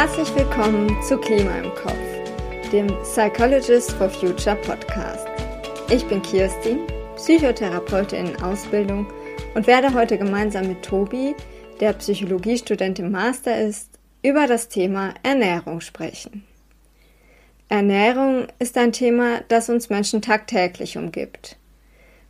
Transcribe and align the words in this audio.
Herzlich 0.00 0.32
willkommen 0.36 0.96
zu 1.02 1.18
Klima 1.18 1.58
im 1.58 1.74
Kopf, 1.74 2.70
dem 2.70 2.86
Psychologist 3.02 3.90
for 3.94 4.08
Future 4.08 4.54
Podcast. 4.54 5.26
Ich 5.90 6.06
bin 6.06 6.22
Kirstin, 6.22 6.86
Psychotherapeutin 7.16 8.28
in 8.28 8.36
Ausbildung 8.40 9.08
und 9.56 9.66
werde 9.66 9.92
heute 9.92 10.16
gemeinsam 10.16 10.68
mit 10.68 10.84
Tobi, 10.84 11.34
der 11.80 11.94
Psychologiestudent 11.94 13.00
im 13.00 13.10
Master 13.10 13.60
ist, 13.60 13.98
über 14.22 14.46
das 14.46 14.68
Thema 14.68 15.14
Ernährung 15.24 15.80
sprechen. 15.80 16.44
Ernährung 17.68 18.46
ist 18.60 18.78
ein 18.78 18.92
Thema, 18.92 19.40
das 19.48 19.68
uns 19.68 19.90
Menschen 19.90 20.22
tagtäglich 20.22 20.96
umgibt. 20.96 21.56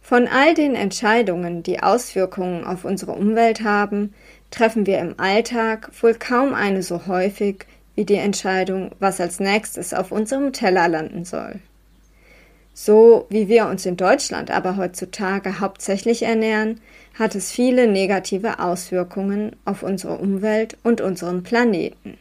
Von 0.01 0.27
all 0.27 0.55
den 0.55 0.75
Entscheidungen, 0.75 1.63
die 1.63 1.83
Auswirkungen 1.83 2.65
auf 2.65 2.87
unsere 2.87 3.13
Umwelt 3.13 3.63
haben, 3.63 4.15
treffen 4.51 4.87
wir 4.87 4.99
im 4.99 5.15
Alltag 5.19 5.91
wohl 6.01 6.15
kaum 6.15 6.55
eine 6.55 6.83
so 6.83 7.07
häufig 7.07 7.67
wie 7.95 8.05
die 8.05 8.15
Entscheidung, 8.15 8.93
was 9.01 9.21
als 9.21 9.41
nächstes 9.41 9.93
auf 9.93 10.13
unserem 10.13 10.53
Teller 10.53 10.89
landen 10.89 11.25
soll. 11.25 11.57
So 12.73 13.27
wie 13.29 13.49
wir 13.49 13.67
uns 13.67 13.85
in 13.87 13.97
Deutschland 13.97 14.53
aber 14.53 14.77
heutzutage 14.77 15.59
hauptsächlich 15.59 16.23
ernähren, 16.23 16.81
hat 17.19 17.35
es 17.35 17.51
viele 17.51 17.89
negative 17.89 18.61
Auswirkungen 18.61 19.57
auf 19.65 19.83
unsere 19.83 20.19
Umwelt 20.19 20.77
und 20.85 21.01
unseren 21.01 21.43
Planeten. 21.43 22.17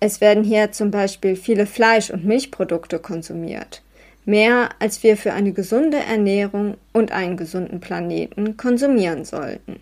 Es 0.00 0.20
werden 0.20 0.42
hier 0.42 0.72
zum 0.72 0.90
Beispiel 0.90 1.36
viele 1.36 1.66
Fleisch- 1.66 2.10
und 2.10 2.24
Milchprodukte 2.24 2.98
konsumiert, 2.98 3.82
mehr 4.24 4.70
als 4.80 5.04
wir 5.04 5.16
für 5.16 5.32
eine 5.32 5.52
gesunde 5.52 5.98
Ernährung 5.98 6.76
und 6.92 7.12
einen 7.12 7.36
gesunden 7.36 7.78
Planeten 7.78 8.56
konsumieren 8.56 9.24
sollten. 9.24 9.76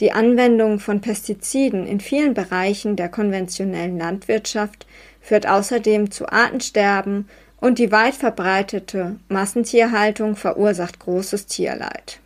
Die 0.00 0.12
Anwendung 0.12 0.78
von 0.78 1.00
Pestiziden 1.00 1.86
in 1.86 2.00
vielen 2.00 2.34
Bereichen 2.34 2.96
der 2.96 3.08
konventionellen 3.08 3.98
Landwirtschaft 3.98 4.86
führt 5.22 5.48
außerdem 5.48 6.10
zu 6.10 6.30
Artensterben 6.30 7.28
und 7.60 7.78
die 7.78 7.90
weit 7.90 8.14
verbreitete 8.14 9.16
Massentierhaltung 9.28 10.36
verursacht 10.36 10.98
großes 10.98 11.46
Tierleid. 11.46 12.20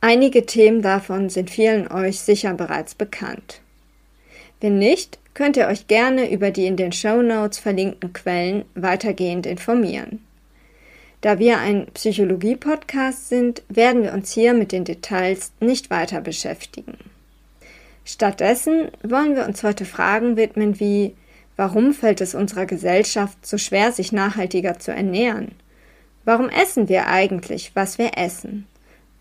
Einige 0.00 0.44
Themen 0.46 0.82
davon 0.82 1.30
sind 1.30 1.48
vielen 1.48 1.86
euch 1.86 2.20
sicher 2.20 2.52
bereits 2.54 2.96
bekannt. 2.96 3.60
Wenn 4.60 4.78
nicht, 4.78 5.20
könnt 5.34 5.56
ihr 5.56 5.68
euch 5.68 5.86
gerne 5.86 6.30
über 6.30 6.50
die 6.50 6.66
in 6.66 6.76
den 6.76 6.90
Show 6.90 7.22
Notes 7.22 7.58
verlinkten 7.58 8.12
Quellen 8.12 8.64
weitergehend 8.74 9.46
informieren. 9.46 10.24
Da 11.22 11.38
wir 11.38 11.58
ein 11.58 11.86
Psychologie-Podcast 11.94 13.28
sind, 13.28 13.62
werden 13.68 14.02
wir 14.02 14.12
uns 14.12 14.32
hier 14.32 14.54
mit 14.54 14.72
den 14.72 14.84
Details 14.84 15.52
nicht 15.60 15.88
weiter 15.88 16.20
beschäftigen. 16.20 16.98
Stattdessen 18.04 18.88
wollen 19.04 19.36
wir 19.36 19.46
uns 19.46 19.62
heute 19.62 19.84
Fragen 19.84 20.36
widmen 20.36 20.80
wie 20.80 21.14
Warum 21.56 21.94
fällt 21.94 22.20
es 22.20 22.34
unserer 22.34 22.66
Gesellschaft 22.66 23.46
so 23.46 23.56
schwer, 23.56 23.92
sich 23.92 24.10
nachhaltiger 24.10 24.80
zu 24.80 24.90
ernähren? 24.90 25.52
Warum 26.24 26.48
essen 26.48 26.88
wir 26.88 27.06
eigentlich, 27.06 27.70
was 27.74 27.98
wir 27.98 28.18
essen? 28.18 28.66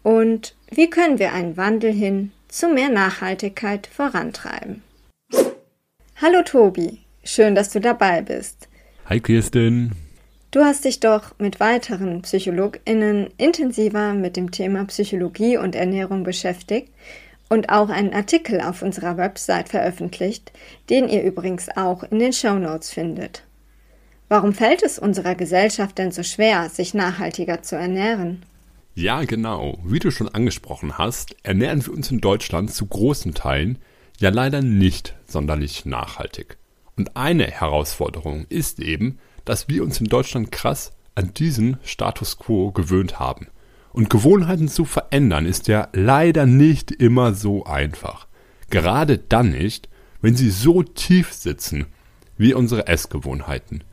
Und 0.02 0.56
wie 0.72 0.90
können 0.90 1.20
wir 1.20 1.34
einen 1.34 1.56
Wandel 1.56 1.94
hin 1.94 2.32
zu 2.48 2.70
mehr 2.70 2.90
Nachhaltigkeit 2.90 3.86
vorantreiben? 3.86 4.82
Hallo 6.20 6.42
Tobi, 6.44 6.98
schön, 7.24 7.54
dass 7.54 7.70
du 7.70 7.80
dabei 7.80 8.24
bist. 8.24 8.70
Hi 9.06 9.20
Kirsten. 9.20 10.01
Du 10.52 10.60
hast 10.60 10.84
dich 10.84 11.00
doch 11.00 11.40
mit 11.40 11.62
weiteren 11.62 12.24
PsychologInnen 12.24 13.30
intensiver 13.38 14.14
mit 14.14 14.36
dem 14.36 14.52
Thema 14.52 14.84
Psychologie 14.84 15.56
und 15.56 15.76
Ernährung 15.76 16.24
beschäftigt 16.24 16.92
und 17.48 17.70
auch 17.70 17.88
einen 17.88 18.14
Artikel 18.14 18.60
auf 18.60 18.82
unserer 18.82 19.16
Website 19.16 19.70
veröffentlicht, 19.70 20.52
den 20.90 21.08
ihr 21.08 21.24
übrigens 21.24 21.70
auch 21.78 22.04
in 22.04 22.20
den 22.20 22.34
Show 22.34 22.60
Notes 22.60 22.92
findet. 22.92 23.44
Warum 24.28 24.52
fällt 24.52 24.84
es 24.84 25.00
unserer 25.00 25.36
Gesellschaft 25.36 25.98
denn 25.98 26.12
so 26.12 26.22
schwer, 26.22 26.68
sich 26.68 26.94
nachhaltiger 26.94 27.62
zu 27.62 27.78
ernähren? 27.78 28.44
Ja, 28.94 29.24
genau. 29.24 29.80
Wie 29.86 30.00
du 30.00 30.12
schon 30.12 30.28
angesprochen 30.28 30.98
hast, 30.98 31.34
ernähren 31.44 31.86
wir 31.86 31.94
uns 31.94 32.12
in 32.12 32.20
Deutschland 32.20 32.74
zu 32.74 32.88
großen 32.88 33.34
Teilen 33.34 33.80
ja 34.20 34.30
leider 34.30 34.62
nicht 34.62 35.16
sonderlich 35.26 35.86
nachhaltig. 35.86 36.58
Und 36.98 37.16
eine 37.16 37.48
Herausforderung 37.48 38.46
ist 38.50 38.82
eben, 38.82 39.18
dass 39.46 39.68
wir 39.68 39.84
uns 39.84 40.00
in 40.00 40.08
Deutschland 40.08 40.52
krass 40.52 40.94
an 41.16 41.34
diesen 41.34 41.78
Status 41.84 42.38
quo 42.38 42.72
gewöhnt 42.72 43.20
haben. 43.20 43.48
Und 43.94 44.10
Gewohnheiten 44.10 44.70
zu 44.70 44.86
verändern 44.86 45.46
ist 45.46 45.68
ja 45.68 45.90
leider 45.94 46.46
nicht 46.46 46.92
immer 46.92 47.34
so 47.34 47.66
einfach. 47.66 48.28
Gerade 48.70 49.18
dann 49.18 49.50
nicht, 49.50 49.90
wenn 50.22 50.36
sie 50.36 50.50
so 50.50 50.84
tief 50.84 51.34
sitzen 51.34 51.88
wie 52.38 52.54
unsere 52.54 52.88
Essgewohnheiten. 52.88 53.84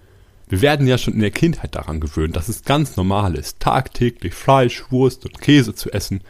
Wir 0.49 0.63
werden 0.63 0.87
ja 0.87 0.97
schon 0.97 1.15
in 1.15 1.21
der 1.21 1.31
Kindheit 1.31 1.75
daran 1.75 2.01
gewöhnt, 2.01 2.37
dass 2.37 2.49
es 2.49 2.63
ganz 2.63 2.97
normal 2.97 3.35
ist, 3.35 3.61
tagtäglich 3.61 4.33
Fleisch, 4.33 4.85
Wurst 4.91 5.27
und 5.27 5.41
Käse 5.41 5.75
zu 5.75 5.91
essen. 5.91 6.23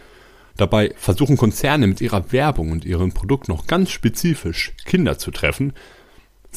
Dabei 0.56 0.92
versuchen 0.96 1.36
Konzerne 1.36 1.86
mit 1.86 2.00
ihrer 2.00 2.32
Werbung 2.32 2.72
und 2.72 2.84
ihrem 2.84 3.12
Produkt 3.12 3.48
noch 3.48 3.68
ganz 3.68 3.90
spezifisch 3.90 4.72
Kinder 4.84 5.18
zu 5.18 5.30
treffen, 5.30 5.72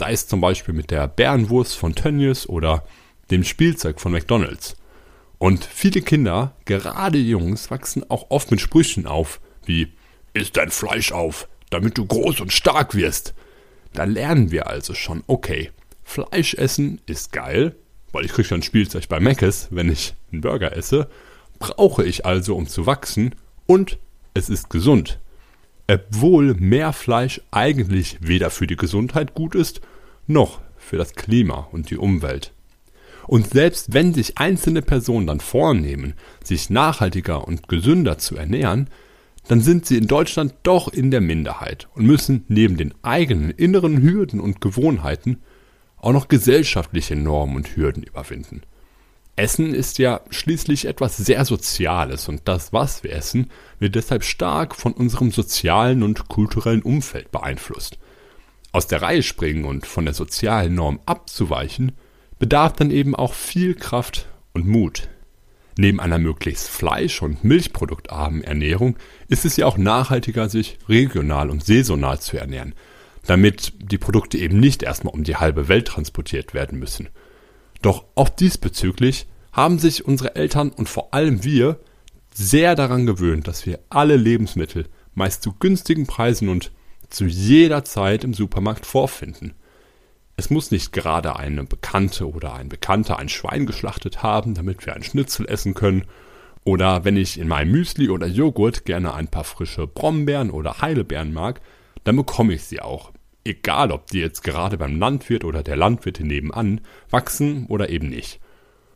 sei 0.02 0.14
es 0.14 0.26
zum 0.26 0.42
Beispiel 0.42 0.74
mit 0.74 0.90
der 0.90 1.08
Bärenwurst 1.08 1.78
von 1.78 1.94
Tönnies 1.94 2.50
oder 2.50 2.84
dem 3.30 3.44
Spielzeug 3.44 4.02
von 4.02 4.12
McDonald's. 4.12 4.76
Und 5.38 5.64
viele 5.64 6.02
Kinder, 6.02 6.56
gerade 6.66 7.20
Jungs, 7.20 7.70
wachsen 7.70 8.10
auch 8.10 8.32
oft 8.32 8.50
mit 8.50 8.60
Sprüchen 8.60 9.06
auf, 9.06 9.40
wie 9.64 9.90
Iss 10.34 10.52
dein 10.54 10.72
Fleisch 10.72 11.12
auf, 11.12 11.48
damit 11.70 12.00
du 12.00 12.08
groß 12.08 12.40
und 12.40 12.52
stark 12.52 12.96
wirst. 12.96 13.36
Da 13.94 14.06
lernen 14.06 14.50
wir 14.50 14.66
also 14.66 14.96
schon, 14.96 15.24
okay, 15.28 15.70
Fleisch 16.04 16.56
essen 16.56 17.00
ist 17.06 17.32
geil, 17.32 17.76
weil 18.12 18.26
ich 18.26 18.32
kriege 18.32 18.50
dann 18.50 18.64
Spielzeug 18.64 19.08
bei 19.08 19.20
Mc's, 19.20 19.68
wenn 19.70 19.92
ich 19.92 20.16
einen 20.32 20.42
Burger 20.42 20.76
esse, 20.76 21.12
brauche 21.60 22.04
ich 22.04 22.26
also, 22.26 22.56
um 22.56 22.66
zu 22.66 22.88
wachsen, 22.88 23.36
und 23.68 24.00
es 24.34 24.50
ist 24.50 24.72
gesund 24.72 25.20
obwohl 25.92 26.54
mehr 26.56 26.94
Fleisch 26.94 27.42
eigentlich 27.52 28.18
weder 28.22 28.50
für 28.50 28.68
die 28.68 28.78
Gesundheit 28.78 29.34
gut 29.34 29.56
ist, 29.56 29.82
noch 30.32 30.62
für 30.78 30.98
das 30.98 31.14
Klima 31.14 31.68
und 31.72 31.90
die 31.90 31.98
Umwelt. 31.98 32.54
Und 33.28 33.52
selbst 33.52 33.94
wenn 33.94 34.14
sich 34.14 34.38
einzelne 34.38 34.82
Personen 34.82 35.28
dann 35.28 35.40
vornehmen, 35.40 36.16
sich 36.44 36.70
nachhaltiger 36.70 37.48
und 37.48 37.68
gesünder 37.68 38.18
zu 38.18 38.36
ernähren, 38.36 38.90
dann 39.48 39.62
sind 39.62 39.86
sie 39.86 39.98
in 39.98 40.08
Deutschland 40.08 40.54
doch 40.64 40.88
in 40.88 41.12
der 41.12 41.22
Minderheit 41.22 41.88
und 41.94 42.06
müssen 42.06 42.46
neben 42.48 42.78
den 42.78 42.94
eigenen 43.04 43.52
inneren 43.52 44.02
Hürden 44.02 44.40
und 44.40 44.62
Gewohnheiten 44.62 45.42
auch 45.98 46.14
noch 46.14 46.28
gesellschaftliche 46.28 47.16
Normen 47.16 47.56
und 47.56 47.76
Hürden 47.76 48.04
überwinden. 48.04 48.62
Essen 49.36 49.74
ist 49.74 49.98
ja 49.98 50.22
schließlich 50.30 50.86
etwas 50.86 51.18
sehr 51.18 51.46
Soziales 51.46 52.28
und 52.28 52.42
das, 52.46 52.74
was 52.74 53.04
wir 53.04 53.14
essen, 53.14 53.50
wird 53.80 53.96
deshalb 53.96 54.24
stark 54.24 54.76
von 54.76 54.94
unserem 54.94 55.32
sozialen 55.32 56.04
und 56.04 56.28
kulturellen 56.28 56.82
Umfeld 56.82 57.32
beeinflusst. 57.32 57.98
Aus 58.72 58.88
der 58.88 59.02
Reihe 59.02 59.24
springen 59.24 59.66
und 59.66 59.86
von 59.86 60.06
der 60.06 60.14
sozialen 60.14 60.76
Norm 60.76 61.00
abzuweichen, 61.06 61.94
bedarf 62.40 62.74
dann 62.74 62.92
eben 62.92 63.16
auch 63.16 63.34
viel 63.34 63.76
Kraft 63.76 64.28
und 64.54 64.68
Mut. 64.68 65.10
Neben 65.78 66.00
einer 66.00 66.20
möglichst 66.20 66.70
fleisch- 66.70 67.22
und 67.22 67.44
milchproduktarmen 67.44 68.44
Ernährung 68.44 68.98
ist 69.28 69.46
es 69.46 69.58
ja 69.58 69.66
auch 69.66 69.78
nachhaltiger, 69.78 70.50
sich 70.50 70.78
regional 70.90 71.50
und 71.50 71.64
saisonal 71.66 72.20
zu 72.20 72.38
ernähren, 72.38 72.76
damit 73.26 73.74
die 73.80 73.98
Produkte 73.98 74.38
eben 74.38 74.60
nicht 74.60 74.84
erstmal 74.84 75.14
um 75.14 75.24
die 75.24 75.38
halbe 75.38 75.68
Welt 75.68 75.88
transportiert 75.88 76.54
werden 76.54 76.80
müssen. 76.80 77.10
Doch 77.82 78.06
auch 78.16 78.30
diesbezüglich 78.30 79.28
haben 79.52 79.80
sich 79.80 80.06
unsere 80.06 80.36
Eltern 80.36 80.70
und 80.70 80.88
vor 80.88 81.14
allem 81.14 81.44
wir 81.44 81.80
sehr 82.34 82.76
daran 82.76 83.06
gewöhnt, 83.06 83.48
dass 83.48 83.66
wir 83.66 83.80
alle 83.90 84.16
Lebensmittel 84.16 84.88
meist 85.14 85.44
zu 85.44 85.54
günstigen 85.54 86.08
Preisen 86.08 86.50
und 86.50 86.72
zu 87.12 87.26
jeder 87.26 87.84
Zeit 87.84 88.24
im 88.24 88.34
Supermarkt 88.34 88.86
vorfinden. 88.86 89.54
Es 90.38 90.50
muss 90.50 90.72
nicht 90.72 90.92
gerade 90.92 91.36
eine 91.36 91.66
Bekannte 91.66 92.28
oder 92.28 92.54
ein 92.56 92.70
Bekannter 92.70 93.20
ein 93.20 93.30
Schwein 93.30 93.66
geschlachtet 93.66 94.24
haben, 94.24 94.56
damit 94.56 94.86
wir 94.86 94.96
ein 94.96 95.04
Schnitzel 95.04 95.48
essen 95.48 95.74
können, 95.74 96.06
oder 96.64 97.04
wenn 97.04 97.18
ich 97.18 97.40
in 97.40 97.48
meinem 97.48 97.72
Müsli 97.72 98.10
oder 98.10 98.28
Joghurt 98.28 98.86
gerne 98.86 99.14
ein 99.14 99.28
paar 99.28 99.44
frische 99.44 99.88
Brombeeren 99.88 100.52
oder 100.52 100.82
Heidelbeeren 100.82 101.34
mag, 101.34 101.60
dann 102.04 102.16
bekomme 102.16 102.54
ich 102.54 102.64
sie 102.64 102.82
auch. 102.82 103.12
Egal, 103.44 103.92
ob 103.92 104.08
die 104.08 104.20
jetzt 104.20 104.44
gerade 104.44 104.78
beim 104.78 105.00
Landwirt 105.00 105.44
oder 105.44 105.64
der 105.64 105.76
Landwirtin 105.76 106.28
nebenan 106.28 106.82
wachsen 107.10 107.66
oder 107.68 107.90
eben 107.90 108.10
nicht. 108.10 108.40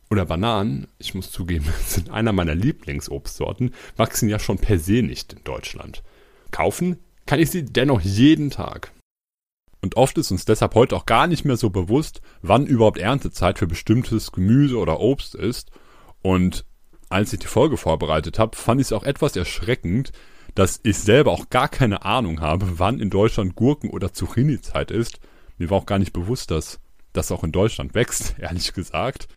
Oder 0.08 0.26
Bananen, 0.26 0.86
ich 0.98 1.14
muss 1.14 1.32
zugeben, 1.32 1.66
sind 1.84 2.10
einer 2.10 2.32
meiner 2.32 2.54
Lieblingsobstsorten, 2.54 3.74
wachsen 3.96 4.28
ja 4.28 4.38
schon 4.38 4.58
per 4.58 4.78
se 4.78 5.02
nicht 5.02 5.32
in 5.32 5.42
Deutschland. 5.42 6.04
Kaufen 6.52 6.98
kann 7.26 7.40
ich 7.40 7.50
sie 7.50 7.64
dennoch 7.64 8.00
jeden 8.00 8.50
Tag. 8.50 8.92
Und 9.82 9.96
oft 9.96 10.16
ist 10.18 10.30
uns 10.30 10.44
deshalb 10.44 10.74
heute 10.74 10.96
auch 10.96 11.06
gar 11.06 11.26
nicht 11.26 11.44
mehr 11.44 11.56
so 11.56 11.70
bewusst, 11.70 12.20
wann 12.42 12.66
überhaupt 12.66 12.98
Erntezeit 12.98 13.58
für 13.58 13.66
bestimmtes 13.66 14.32
Gemüse 14.32 14.78
oder 14.78 15.00
Obst 15.00 15.34
ist. 15.34 15.70
Und 16.22 16.64
als 17.08 17.32
ich 17.32 17.38
die 17.40 17.46
Folge 17.46 17.76
vorbereitet 17.76 18.38
habe, 18.38 18.56
fand 18.56 18.80
ich 18.80 18.88
es 18.88 18.92
auch 18.92 19.04
etwas 19.04 19.36
erschreckend, 19.36 20.12
dass 20.54 20.80
ich 20.82 20.98
selber 20.98 21.30
auch 21.32 21.50
gar 21.50 21.68
keine 21.68 22.04
Ahnung 22.04 22.40
habe, 22.40 22.78
wann 22.78 22.98
in 22.98 23.10
Deutschland 23.10 23.54
Gurken- 23.54 23.90
oder 23.90 24.12
Zucchini-Zeit 24.12 24.90
ist. 24.90 25.20
Mir 25.58 25.70
war 25.70 25.78
auch 25.78 25.86
gar 25.86 25.98
nicht 25.98 26.12
bewusst, 26.12 26.50
dass 26.50 26.80
das 27.12 27.30
auch 27.30 27.44
in 27.44 27.52
Deutschland 27.52 27.94
wächst, 27.94 28.34
ehrlich 28.40 28.72
gesagt. 28.72 29.28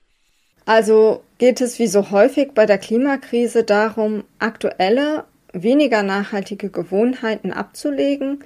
Also 0.66 1.24
geht 1.38 1.62
es 1.62 1.80
wie 1.80 1.88
so 1.88 2.12
häufig 2.12 2.54
bei 2.54 2.66
der 2.66 2.78
Klimakrise 2.78 3.64
darum, 3.64 4.24
aktuelle, 4.38 5.26
weniger 5.54 6.04
nachhaltige 6.04 6.70
Gewohnheiten 6.70 7.52
abzulegen 7.52 8.44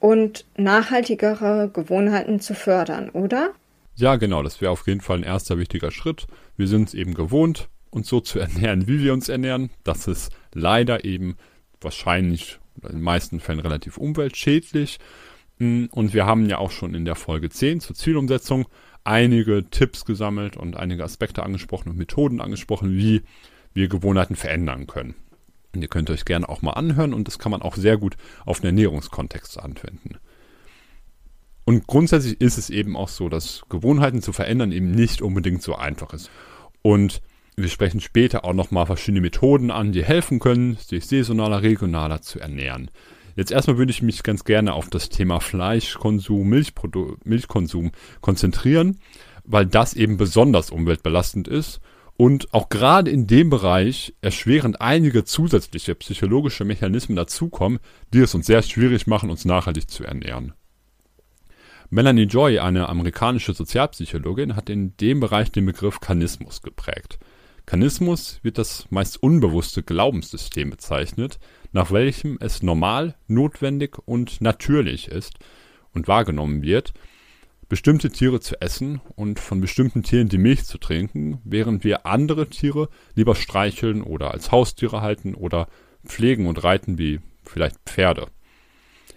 und 0.00 0.44
nachhaltigere 0.56 1.70
Gewohnheiten 1.72 2.40
zu 2.40 2.54
fördern, 2.54 3.10
oder? 3.10 3.50
Ja, 3.96 4.16
genau, 4.16 4.42
das 4.42 4.60
wäre 4.60 4.70
auf 4.70 4.86
jeden 4.86 5.00
Fall 5.00 5.18
ein 5.18 5.24
erster 5.24 5.58
wichtiger 5.58 5.90
Schritt. 5.90 6.26
Wir 6.56 6.68
sind 6.68 6.88
es 6.88 6.94
eben 6.94 7.14
gewohnt, 7.14 7.68
uns 7.90 8.08
so 8.08 8.20
zu 8.20 8.38
ernähren, 8.38 8.86
wie 8.86 9.02
wir 9.02 9.12
uns 9.12 9.28
ernähren. 9.28 9.70
Das 9.84 10.06
ist 10.06 10.30
leider 10.54 11.04
eben 11.04 11.36
wahrscheinlich 11.80 12.58
in 12.82 12.88
den 12.88 13.02
meisten 13.02 13.40
Fällen 13.40 13.60
relativ 13.60 13.98
umweltschädlich. 13.98 14.98
Hm, 15.58 15.88
und 15.90 16.14
wir 16.14 16.26
haben 16.26 16.48
ja 16.48 16.58
auch 16.58 16.70
schon 16.70 16.94
in 16.94 17.04
der 17.04 17.16
Folge 17.16 17.50
10 17.50 17.80
zur 17.80 17.96
Zielumsetzung 17.96 18.68
einige 19.02 19.68
Tipps 19.70 20.04
gesammelt 20.04 20.56
und 20.56 20.76
einige 20.76 21.02
Aspekte 21.02 21.42
angesprochen 21.42 21.90
und 21.90 21.98
Methoden 21.98 22.40
angesprochen, 22.40 22.96
wie 22.96 23.22
wir 23.74 23.88
Gewohnheiten 23.88 24.36
verändern 24.36 24.86
können. 24.86 25.14
Und 25.74 25.82
ihr 25.82 25.88
könnt 25.88 26.10
euch 26.10 26.24
gerne 26.24 26.48
auch 26.48 26.62
mal 26.62 26.72
anhören 26.72 27.12
und 27.12 27.28
das 27.28 27.38
kann 27.38 27.52
man 27.52 27.62
auch 27.62 27.76
sehr 27.76 27.98
gut 27.98 28.16
auf 28.46 28.60
den 28.60 28.68
Ernährungskontext 28.68 29.58
anwenden. 29.58 30.18
Und 31.64 31.86
grundsätzlich 31.86 32.40
ist 32.40 32.56
es 32.56 32.70
eben 32.70 32.96
auch 32.96 33.10
so, 33.10 33.28
dass 33.28 33.62
Gewohnheiten 33.68 34.22
zu 34.22 34.32
verändern 34.32 34.72
eben 34.72 34.90
nicht 34.90 35.20
unbedingt 35.20 35.62
so 35.62 35.74
einfach 35.74 36.14
ist. 36.14 36.30
Und 36.80 37.20
wir 37.56 37.68
sprechen 37.68 38.00
später 38.00 38.44
auch 38.44 38.54
nochmal 38.54 38.86
verschiedene 38.86 39.20
Methoden 39.20 39.70
an, 39.70 39.92
die 39.92 40.04
helfen 40.04 40.38
können, 40.38 40.76
sich 40.76 41.06
saisonaler, 41.06 41.62
regionaler 41.62 42.22
zu 42.22 42.40
ernähren. 42.40 42.90
Jetzt 43.36 43.52
erstmal 43.52 43.76
würde 43.78 43.90
ich 43.90 44.00
mich 44.00 44.22
ganz 44.22 44.44
gerne 44.44 44.72
auf 44.72 44.88
das 44.88 45.10
Thema 45.10 45.40
Fleischkonsum, 45.40 46.48
Milchprodu 46.48 47.16
Milchkonsum 47.24 47.92
konzentrieren, 48.20 48.98
weil 49.44 49.66
das 49.66 49.94
eben 49.94 50.16
besonders 50.16 50.70
umweltbelastend 50.70 51.48
ist 51.48 51.80
und 52.18 52.52
auch 52.52 52.68
gerade 52.68 53.12
in 53.12 53.28
dem 53.28 53.48
Bereich 53.48 54.12
erschweren 54.20 54.74
einige 54.74 55.24
zusätzliche 55.24 55.94
psychologische 55.94 56.64
Mechanismen 56.64 57.14
dazukommen, 57.14 57.78
die 58.12 58.18
es 58.18 58.34
uns 58.34 58.46
sehr 58.46 58.60
schwierig 58.62 59.06
machen, 59.06 59.30
uns 59.30 59.44
nachhaltig 59.44 59.88
zu 59.88 60.02
ernähren. 60.02 60.52
Melanie 61.90 62.24
Joy, 62.24 62.58
eine 62.58 62.88
amerikanische 62.88 63.54
Sozialpsychologin, 63.54 64.56
hat 64.56 64.68
in 64.68 64.96
dem 64.96 65.20
Bereich 65.20 65.52
den 65.52 65.64
Begriff 65.64 66.00
Kanismus 66.00 66.60
geprägt. 66.60 67.20
Kanismus 67.66 68.40
wird 68.42 68.58
das 68.58 68.86
meist 68.90 69.22
unbewusste 69.22 69.84
Glaubenssystem 69.84 70.70
bezeichnet, 70.70 71.38
nach 71.70 71.92
welchem 71.92 72.36
es 72.40 72.64
normal, 72.64 73.14
notwendig 73.28 73.96
und 74.06 74.40
natürlich 74.40 75.06
ist 75.06 75.38
und 75.94 76.08
wahrgenommen 76.08 76.62
wird, 76.62 76.94
bestimmte 77.68 78.10
Tiere 78.10 78.40
zu 78.40 78.60
essen 78.60 79.00
und 79.14 79.38
von 79.38 79.60
bestimmten 79.60 80.02
Tieren 80.02 80.28
die 80.28 80.38
Milch 80.38 80.64
zu 80.64 80.78
trinken, 80.78 81.40
während 81.44 81.84
wir 81.84 82.06
andere 82.06 82.48
Tiere 82.48 82.88
lieber 83.14 83.34
streicheln 83.34 84.02
oder 84.02 84.30
als 84.32 84.50
Haustiere 84.50 85.02
halten 85.02 85.34
oder 85.34 85.68
pflegen 86.04 86.46
und 86.46 86.64
reiten 86.64 86.98
wie 86.98 87.20
vielleicht 87.44 87.76
Pferde. 87.84 88.28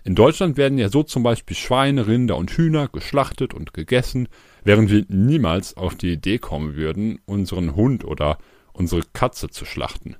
In 0.04 0.16
Deutschland 0.16 0.58
werden 0.58 0.80
ja 0.80 0.90
so 0.90 1.04
zum 1.04 1.22
Beispiel 1.22 1.56
Schweine, 1.56 2.08
Rinder 2.08 2.36
und 2.36 2.52
Hühner 2.52 2.88
geschlachtet 2.88 3.54
und 3.54 3.74
gegessen, 3.74 4.28
während 4.64 4.90
wir 4.90 5.06
niemals 5.10 5.78
auf 5.78 5.96
die 5.96 6.14
Idee 6.14 6.40
kommen 6.40 6.76
würden, 6.76 7.20
unseren 7.26 7.76
Hund 7.76 8.04
oder 8.04 8.40
unsere 8.74 9.02
Katze 9.14 9.50
zu 9.50 9.64
schlachten. 9.64 10.16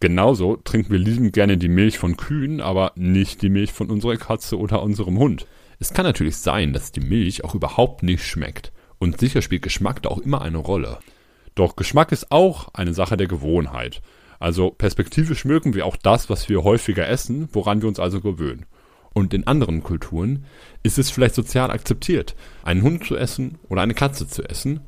Genauso 0.00 0.56
trinken 0.56 0.90
wir 0.90 0.98
liebend 0.98 1.32
gerne 1.34 1.58
die 1.58 1.68
Milch 1.68 1.98
von 1.98 2.16
Kühen, 2.16 2.60
aber 2.60 2.92
nicht 2.96 3.42
die 3.42 3.50
Milch 3.50 3.72
von 3.72 3.90
unserer 3.90 4.16
Katze 4.16 4.58
oder 4.58 4.82
unserem 4.82 5.18
Hund. 5.18 5.46
Es 5.78 5.92
kann 5.92 6.04
natürlich 6.04 6.36
sein, 6.36 6.72
dass 6.72 6.92
die 6.92 7.00
Milch 7.00 7.44
auch 7.44 7.54
überhaupt 7.54 8.02
nicht 8.02 8.24
schmeckt. 8.24 8.72
Und 8.98 9.18
sicher 9.18 9.42
spielt 9.42 9.62
Geschmack 9.62 10.02
da 10.02 10.10
auch 10.10 10.18
immer 10.18 10.42
eine 10.42 10.58
Rolle. 10.58 10.98
Doch 11.54 11.76
Geschmack 11.76 12.12
ist 12.12 12.30
auch 12.30 12.68
eine 12.74 12.94
Sache 12.94 13.16
der 13.16 13.26
Gewohnheit. 13.26 14.02
Also 14.38 14.70
perspektivisch 14.70 15.44
mögen 15.44 15.74
wir 15.74 15.86
auch 15.86 15.96
das, 15.96 16.28
was 16.28 16.48
wir 16.48 16.64
häufiger 16.64 17.08
essen, 17.08 17.48
woran 17.52 17.80
wir 17.80 17.88
uns 17.88 18.00
also 18.00 18.20
gewöhnen. 18.20 18.66
Und 19.12 19.32
in 19.32 19.46
anderen 19.46 19.82
Kulturen 19.82 20.44
ist 20.82 20.98
es 20.98 21.10
vielleicht 21.10 21.36
sozial 21.36 21.70
akzeptiert, 21.70 22.34
einen 22.64 22.82
Hund 22.82 23.04
zu 23.06 23.16
essen 23.16 23.58
oder 23.68 23.82
eine 23.82 23.94
Katze 23.94 24.26
zu 24.26 24.42
essen, 24.42 24.80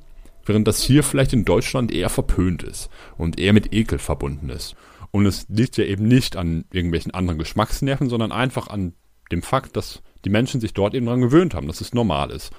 während 0.45 0.67
das 0.67 0.83
hier 0.83 1.05
vielleicht 1.05 1.33
in 1.33 1.45
Deutschland 1.45 1.93
eher 1.93 2.11
verpönt 2.11 2.65
ist 2.65 2.91
und 3.17 3.39
eher 3.39 3.53
mit 3.53 3.73
Ekel 3.73 3.99
verbunden 3.99 4.51
ist. 4.51 4.75
Und 5.13 5.27
es 5.27 5.47
liegt 5.49 5.77
ja 5.77 5.85
eben 5.85 6.09
nicht 6.09 6.37
an 6.37 6.65
irgendwelchen 6.73 7.15
anderen 7.15 7.39
Geschmacksnerven, 7.39 8.09
sondern 8.09 8.33
einfach 8.33 8.67
an 8.67 8.95
dem 9.31 9.43
Fakt, 9.43 9.77
dass 9.77 10.03
die 10.27 10.31
Menschen 10.31 10.61
sich 10.61 10.75
dort 10.75 10.95
eben 10.95 11.07
daran 11.07 11.21
gewöhnt 11.21 11.55
haben, 11.55 11.69
dass 11.69 11.81
es 11.81 11.95
normal 11.95 12.33
ist. 12.33 12.51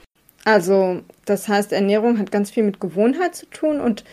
Also, 0.45 1.01
das 1.25 1.49
heißt, 1.49 1.73
Ernährung 1.73 2.17
hat 2.17 2.31
ganz 2.31 2.49
viel 2.49 2.63
mit 2.63 2.79
Gewohnheit 2.79 3.35
zu 3.35 3.45
tun 3.47 3.81
und 3.81 4.05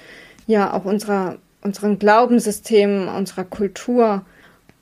ja 0.49 0.75
auch 0.75 0.85
unserer, 0.85 1.37
unserem 1.63 2.01
Glaubenssystem, 2.01 3.09
unserer 3.09 3.45
Kultur. 3.45 4.27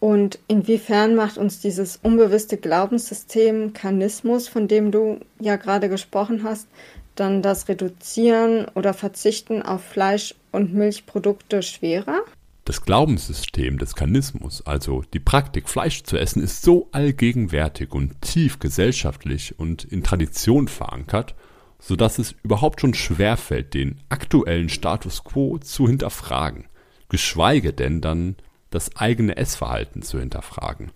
Und 0.01 0.39
inwiefern 0.49 1.15
macht 1.15 1.37
uns 1.37 1.61
dieses 1.61 1.99
unbewusste 2.03 2.57
Glaubenssystem, 2.57 3.75
Kanismus, 3.75 4.49
von 4.49 4.67
dem 4.67 4.91
du 4.91 5.21
ja 5.39 5.57
gerade 5.57 5.91
gesprochen 5.91 6.43
hast, 6.43 6.67
dann 7.15 7.43
das 7.43 7.69
Reduzieren 7.69 8.67
oder 8.75 8.95
Verzichten 8.95 9.61
auf 9.61 9.85
Fleisch- 9.85 10.35
und 10.51 10.73
Milchprodukte 10.73 11.63
schwerer? 11.63 12.23
Das 12.65 12.83
Glaubenssystem 12.83 13.79
des 13.79 13.97
Kanismus, 13.97 14.65
also 14.65 15.03
die 15.13 15.19
Praktik, 15.19 15.69
Fleisch 15.69 16.05
zu 16.05 16.17
essen, 16.17 16.43
ist 16.43 16.63
so 16.63 16.89
allgegenwärtig 16.93 17.91
und 17.93 18.21
tief 18.21 18.61
gesellschaftlich 18.61 19.59
und 19.59 19.85
in 19.85 20.05
Tradition 20.05 20.69
verankert, 20.69 21.35
so 21.81 21.97
dass 21.97 22.21
es 22.21 22.37
überhaupt 22.45 22.81
schon 22.81 22.95
schwerfällt, 22.95 23.75
den 23.75 24.01
aktuellen 24.11 24.69
Status 24.69 25.25
quo 25.25 25.59
zu 25.59 25.89
hinterfragen, 25.89 26.67
geschweige 27.09 27.73
denn 27.73 28.01
dann 28.01 28.37
das 28.71 28.95
eigene 28.97 29.37
Essverhalten 29.37 30.03
zu 30.03 30.21
hinterfragen. 30.21 30.93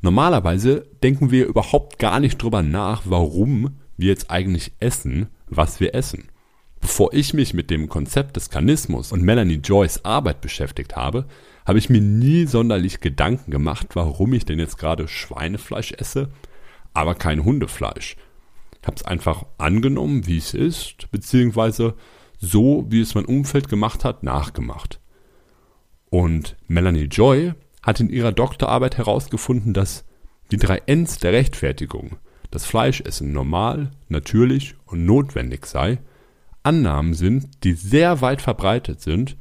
Normalerweise 0.00 0.86
denken 1.02 1.32
wir 1.32 1.46
überhaupt 1.46 1.98
gar 1.98 2.20
nicht 2.20 2.40
drüber 2.40 2.62
nach, 2.62 3.02
warum 3.04 3.80
wir 3.96 4.10
jetzt 4.10 4.30
eigentlich 4.30 4.72
essen, 4.78 5.26
was 5.48 5.80
wir 5.80 5.94
essen. 5.96 6.28
Bevor 6.84 7.14
ich 7.14 7.32
mich 7.32 7.54
mit 7.54 7.70
dem 7.70 7.88
Konzept 7.88 8.36
des 8.36 8.50
Kanismus 8.50 9.10
und 9.10 9.22
Melanie 9.22 9.54
Joys 9.54 10.04
Arbeit 10.04 10.42
beschäftigt 10.42 10.96
habe, 10.96 11.24
habe 11.64 11.78
ich 11.78 11.88
mir 11.88 12.02
nie 12.02 12.44
sonderlich 12.44 13.00
Gedanken 13.00 13.50
gemacht, 13.50 13.86
warum 13.94 14.34
ich 14.34 14.44
denn 14.44 14.58
jetzt 14.58 14.76
gerade 14.76 15.08
Schweinefleisch 15.08 15.92
esse, 15.92 16.28
aber 16.92 17.14
kein 17.14 17.42
Hundefleisch. 17.42 18.16
Ich 18.82 18.86
habe 18.86 18.96
es 18.96 19.02
einfach 19.02 19.46
angenommen, 19.56 20.26
wie 20.26 20.36
es 20.36 20.52
ist, 20.52 21.10
beziehungsweise 21.10 21.94
so, 22.38 22.84
wie 22.90 23.00
es 23.00 23.14
mein 23.14 23.24
Umfeld 23.24 23.70
gemacht 23.70 24.04
hat, 24.04 24.22
nachgemacht. 24.22 25.00
Und 26.10 26.54
Melanie 26.68 27.04
Joy 27.04 27.54
hat 27.82 27.98
in 27.98 28.10
ihrer 28.10 28.30
Doktorarbeit 28.30 28.98
herausgefunden, 28.98 29.72
dass 29.72 30.04
die 30.50 30.58
drei 30.58 30.82
Ns 30.86 31.16
der 31.16 31.32
Rechtfertigung, 31.32 32.18
das 32.50 32.66
Fleischessen 32.66 33.32
normal, 33.32 33.90
natürlich 34.10 34.74
und 34.84 35.06
notwendig 35.06 35.64
sei, 35.64 35.98
Annahmen 36.64 37.14
sind, 37.14 37.64
die 37.64 37.74
sehr 37.74 38.20
weit 38.20 38.42
verbreitet 38.42 39.00
sind 39.00 39.36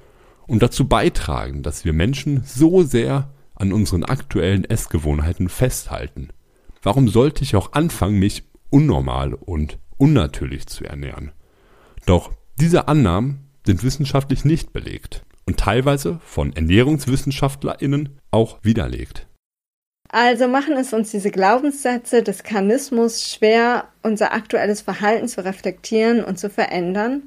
und 0.46 0.62
dazu 0.62 0.88
beitragen, 0.88 1.64
dass 1.64 1.86
wir 1.86 1.94
Menschen 1.94 2.44
so 2.46 2.84
sehr 2.84 3.34
an 3.56 3.74
unseren 3.74 4.04
aktuellen 4.04 4.66
Essgewohnheiten 4.66 5.50
festhalten. 5.50 6.30
Warum 6.82 7.08
sollte 7.08 7.44
ich 7.44 7.56
auch 7.56 7.74
anfangen, 7.74 8.20
mich 8.20 8.44
unnormal 8.70 9.34
und 9.34 9.80
unnatürlich 9.98 10.68
zu 10.68 10.84
ernähren? 10.84 11.32
Doch 12.06 12.32
diese 12.60 12.88
Annahmen 12.88 13.48
sind 13.66 13.84
wissenschaftlich 13.84 14.44
nicht 14.44 14.74
belegt 14.74 15.26
und 15.46 15.58
teilweise 15.58 16.20
von 16.24 16.54
ErnährungswissenschaftlerInnen 16.54 18.20
auch 18.32 18.60
widerlegt. 18.64 19.28
Also 20.14 20.48
machen 20.48 20.78
es 20.78 20.94
uns 20.94 21.10
diese 21.10 21.32
Glaubenssätze 21.32 22.22
des 22.22 22.44
Kanismus 22.44 23.28
schwer, 23.28 23.86
unser 24.04 24.32
aktuelles 24.32 24.82
Verhalten 24.82 25.28
zu 25.28 25.44
reflektieren 25.44 26.24
und 26.24 26.38
zu 26.38 26.52
verändern, 26.52 27.24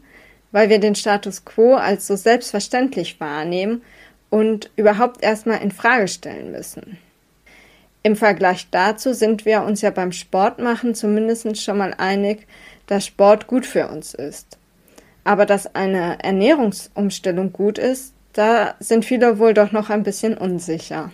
weil 0.52 0.68
wir 0.68 0.78
den 0.78 0.94
Status 0.94 1.44
quo 1.44 1.74
als 1.74 2.06
so 2.06 2.14
selbstverständlich 2.14 3.18
wahrnehmen 3.18 3.82
und 4.30 4.70
überhaupt 4.76 5.24
erstmal 5.24 5.62
in 5.62 5.72
Frage 5.72 6.06
stellen 6.06 6.52
müssen. 6.52 6.96
Im 8.04 8.14
Vergleich 8.14 8.68
dazu 8.70 9.14
sind 9.14 9.44
wir 9.44 9.62
uns 9.62 9.80
ja 9.80 9.90
beim 9.90 10.12
Sportmachen 10.12 10.94
zumindest 10.94 11.60
schon 11.60 11.78
mal 11.78 11.92
einig, 11.92 12.46
dass 12.86 13.04
Sport 13.04 13.48
gut 13.48 13.66
für 13.66 13.88
uns 13.88 14.14
ist. 14.14 14.58
Aber 15.24 15.44
dass 15.44 15.74
eine 15.74 16.22
Ernährungsumstellung 16.22 17.52
gut 17.52 17.78
ist, 17.78 18.14
da 18.32 18.76
sind 18.78 19.04
viele 19.04 19.40
wohl 19.40 19.54
doch 19.54 19.72
noch 19.72 19.90
ein 19.90 20.04
bisschen 20.04 20.38
unsicher. 20.38 21.10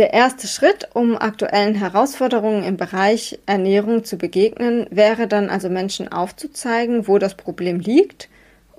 Der 0.00 0.14
erste 0.14 0.48
Schritt, 0.48 0.88
um 0.94 1.14
aktuellen 1.14 1.74
Herausforderungen 1.74 2.64
im 2.64 2.78
Bereich 2.78 3.38
Ernährung 3.44 4.02
zu 4.02 4.16
begegnen, 4.16 4.86
wäre 4.90 5.28
dann 5.28 5.50
also 5.50 5.68
Menschen 5.68 6.10
aufzuzeigen, 6.10 7.06
wo 7.06 7.18
das 7.18 7.36
Problem 7.36 7.80
liegt 7.80 8.30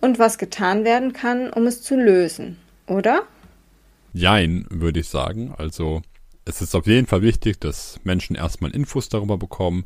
und 0.02 0.18
was 0.18 0.40
getan 0.40 0.84
werden 0.84 1.14
kann, 1.14 1.54
um 1.54 1.68
es 1.68 1.84
zu 1.84 1.96
lösen, 1.96 2.58
oder? 2.88 3.22
Jein, 4.14 4.66
würde 4.72 5.02
ich 5.02 5.10
sagen. 5.10 5.54
Also 5.56 6.02
es 6.44 6.64
ist 6.64 6.74
auf 6.74 6.88
jeden 6.88 7.06
Fall 7.06 7.22
wichtig, 7.22 7.60
dass 7.60 8.00
Menschen 8.04 8.36
erstmal 8.36 8.72
Infos 8.72 9.08
darüber 9.08 9.38
bekommen, 9.38 9.86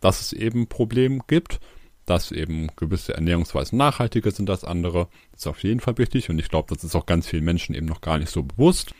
dass 0.00 0.20
es 0.20 0.32
eben 0.32 0.68
Probleme 0.68 1.18
gibt, 1.26 1.58
dass 2.06 2.30
eben 2.30 2.68
gewisse 2.76 3.12
Ernährungsweisen 3.12 3.76
nachhaltiger 3.76 4.30
sind 4.30 4.48
als 4.48 4.62
andere. 4.62 5.08
Das 5.32 5.40
ist 5.40 5.46
auf 5.48 5.64
jeden 5.64 5.80
Fall 5.80 5.98
wichtig 5.98 6.30
und 6.30 6.38
ich 6.38 6.48
glaube, 6.48 6.72
das 6.72 6.84
ist 6.84 6.94
auch 6.94 7.06
ganz 7.06 7.26
vielen 7.26 7.44
Menschen 7.44 7.74
eben 7.74 7.86
noch 7.86 8.02
gar 8.02 8.18
nicht 8.18 8.30
so 8.30 8.44
bewusst. 8.44 8.92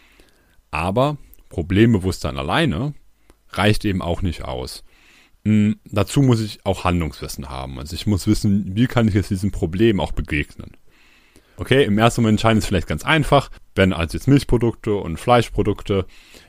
Aber 0.73 1.17
Problembewusstsein 1.51 2.39
alleine 2.39 2.95
reicht 3.51 3.85
eben 3.85 4.01
auch 4.01 4.23
nicht 4.23 4.45
aus. 4.45 4.83
Mhm, 5.45 5.79
dazu 5.85 6.23
muss 6.23 6.41
ich 6.41 6.65
auch 6.65 6.85
Handlungswissen 6.85 7.51
haben. 7.51 7.79
Also 7.79 7.95
ich 7.95 8.07
muss 8.07 8.27
wissen, 8.27 8.75
wie 8.75 8.87
kann 8.87 9.09
ich 9.09 9.15
jetzt 9.15 9.31
diesem 9.31 9.51
Problem 9.51 10.01
auch 10.01 10.13
begegnen. 10.13 10.77
Okay, 11.57 11.85
im 11.85 11.99
ersten 11.99 12.23
Moment 12.23 12.41
scheint 12.41 12.59
es 12.59 12.67
vielleicht 12.67 12.87
ganz 12.87 13.05
einfach. 13.05 13.51
Wenn 13.75 13.93
also 13.93 14.17
jetzt 14.17 14.29
Milchprodukte 14.29 14.95
und 14.95 15.19
Fleischprodukte 15.19 16.07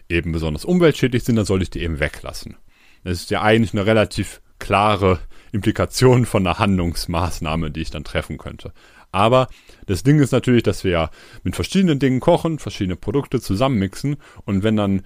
eben 0.08 0.31
besonders 0.31 0.63
umweltschädlich 0.63 1.25
sind, 1.25 1.36
dann 1.36 1.46
soll 1.46 1.62
ich 1.62 1.70
die 1.70 1.81
eben 1.81 2.00
weglassen. 2.00 2.55
Das 3.03 3.17
ist 3.17 3.29
ja 3.29 3.41
eigentlich 3.41 3.74
eine 3.74 3.86
relativ 3.86 4.41
klare 4.60 5.20
Implikation 5.51 6.25
von 6.25 6.46
einer 6.48 6.60
Handlungsmaßnahme, 6.60 7.72
die 7.72 7.81
ich 7.81 7.89
dann 7.89 8.03
treffen 8.03 8.38
könnte. 8.38 8.72
Aber 9.12 9.48
das 9.88 10.03
Ding 10.03 10.20
ist 10.20 10.32
natürlich, 10.32 10.63
dass 10.63 10.84
wir 10.84 10.91
ja 10.91 11.10
mit 11.44 11.56
verschiedenen 11.56 12.00
Dingen 12.00 12.20
kochen, 12.20 12.60
verschiedene 12.60 12.96
Produkte 12.96 13.41
zusammenmixen 13.41 14.18
und 14.46 14.63
wenn 14.63 14.77
dann, 14.77 15.03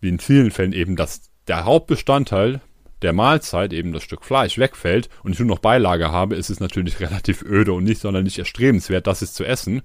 wie 0.00 0.08
in 0.08 0.18
vielen 0.18 0.50
Fällen 0.50 0.72
eben, 0.72 0.96
das 0.96 1.30
der 1.48 1.64
Hauptbestandteil 1.64 2.60
der 3.02 3.12
Mahlzeit, 3.12 3.72
eben 3.72 3.92
das 3.92 4.02
Stück 4.02 4.24
Fleisch, 4.24 4.58
wegfällt 4.58 5.08
und 5.22 5.32
ich 5.32 5.38
nur 5.38 5.48
noch 5.48 5.58
Beilage 5.58 6.10
habe, 6.10 6.34
ist 6.34 6.50
es 6.50 6.60
natürlich 6.60 7.00
relativ 7.00 7.42
öde 7.42 7.72
und 7.72 7.84
nicht 7.84 8.00
sonderlich 8.00 8.38
erstrebenswert, 8.38 9.06
das 9.06 9.22
ist 9.22 9.34
zu 9.34 9.44
essen. 9.44 9.82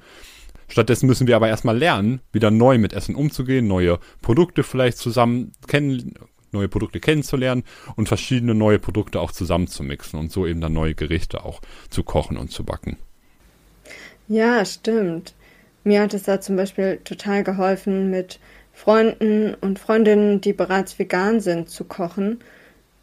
Stattdessen 0.68 1.08
müssen 1.08 1.28
wir 1.28 1.36
aber 1.36 1.50
erstmal 1.50 1.78
lernen, 1.78 2.22
wieder 2.32 2.50
neu 2.50 2.78
mit 2.78 2.94
Essen 2.94 3.16
umzugehen, 3.16 3.68
neue 3.68 4.00
Produkte 4.22 4.64
vielleicht 4.64 4.98
zusammen 4.98 5.52
kennen, 5.68 6.14
neue 6.54 6.70
Produkte 6.70 7.02
kennenzulernen 7.02 7.64
und 7.96 8.08
verschiedene 8.08 8.56
neue 8.56 8.80
Produkte 8.80 9.20
auch 9.20 9.32
zusammenzumixen 9.32 10.18
und 10.18 10.32
so 10.32 10.48
eben 10.48 10.62
dann 10.62 10.74
neue 10.74 10.96
Gerichte 10.96 11.44
auch 11.44 11.62
zu 11.90 12.04
kochen 12.04 12.38
und 12.38 12.52
zu 12.52 12.64
backen. 12.64 12.98
Ja, 14.32 14.64
stimmt. 14.64 15.34
Mir 15.84 16.02
hat 16.02 16.14
es 16.14 16.24
da 16.24 16.40
zum 16.40 16.56
Beispiel 16.56 17.02
total 17.04 17.44
geholfen, 17.44 18.10
mit 18.10 18.40
Freunden 18.72 19.56
und 19.56 19.78
Freundinnen, 19.78 20.40
die 20.40 20.54
bereits 20.54 20.98
vegan 20.98 21.42
sind, 21.42 21.70
zu 21.70 21.84
kochen 21.84 22.40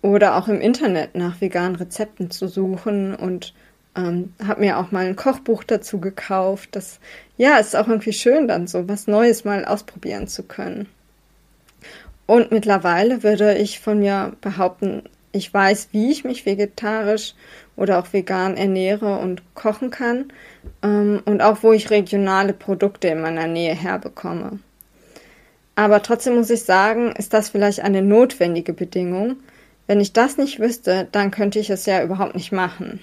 oder 0.00 0.36
auch 0.36 0.48
im 0.48 0.62
Internet 0.62 1.16
nach 1.16 1.38
veganen 1.42 1.76
Rezepten 1.76 2.30
zu 2.30 2.48
suchen 2.48 3.14
und 3.14 3.52
ähm, 3.94 4.32
habe 4.42 4.60
mir 4.60 4.78
auch 4.78 4.90
mal 4.90 5.04
ein 5.04 5.16
Kochbuch 5.16 5.64
dazu 5.64 6.00
gekauft. 6.00 6.70
Das 6.72 6.98
ja, 7.36 7.58
ist 7.58 7.76
auch 7.76 7.88
irgendwie 7.88 8.14
schön, 8.14 8.48
dann 8.48 8.66
so 8.66 8.88
was 8.88 9.06
Neues 9.06 9.44
mal 9.44 9.66
ausprobieren 9.66 10.28
zu 10.28 10.44
können. 10.44 10.88
Und 12.24 12.52
mittlerweile 12.52 13.22
würde 13.22 13.54
ich 13.58 13.80
von 13.80 13.98
mir 13.98 14.32
behaupten, 14.40 15.02
ich 15.32 15.52
weiß, 15.52 15.88
wie 15.92 16.10
ich 16.10 16.24
mich 16.24 16.46
vegetarisch 16.46 17.34
oder 17.76 17.98
auch 17.98 18.12
vegan 18.12 18.56
ernähre 18.56 19.18
und 19.18 19.42
kochen 19.54 19.90
kann 19.90 20.32
ähm, 20.82 21.22
und 21.24 21.42
auch 21.42 21.62
wo 21.62 21.72
ich 21.72 21.90
regionale 21.90 22.52
Produkte 22.52 23.08
in 23.08 23.20
meiner 23.20 23.46
Nähe 23.46 23.74
herbekomme. 23.74 24.58
Aber 25.76 26.02
trotzdem 26.02 26.34
muss 26.34 26.50
ich 26.50 26.64
sagen, 26.64 27.12
ist 27.12 27.32
das 27.32 27.50
vielleicht 27.50 27.80
eine 27.80 28.02
notwendige 28.02 28.72
Bedingung, 28.72 29.36
wenn 29.88 30.00
ich 30.00 30.12
das 30.12 30.36
nicht 30.36 30.60
wüsste, 30.60 31.08
dann 31.12 31.30
könnte 31.30 31.58
ich 31.58 31.70
es 31.70 31.86
ja 31.86 32.02
überhaupt 32.04 32.34
nicht 32.34 32.52
machen. 32.52 33.00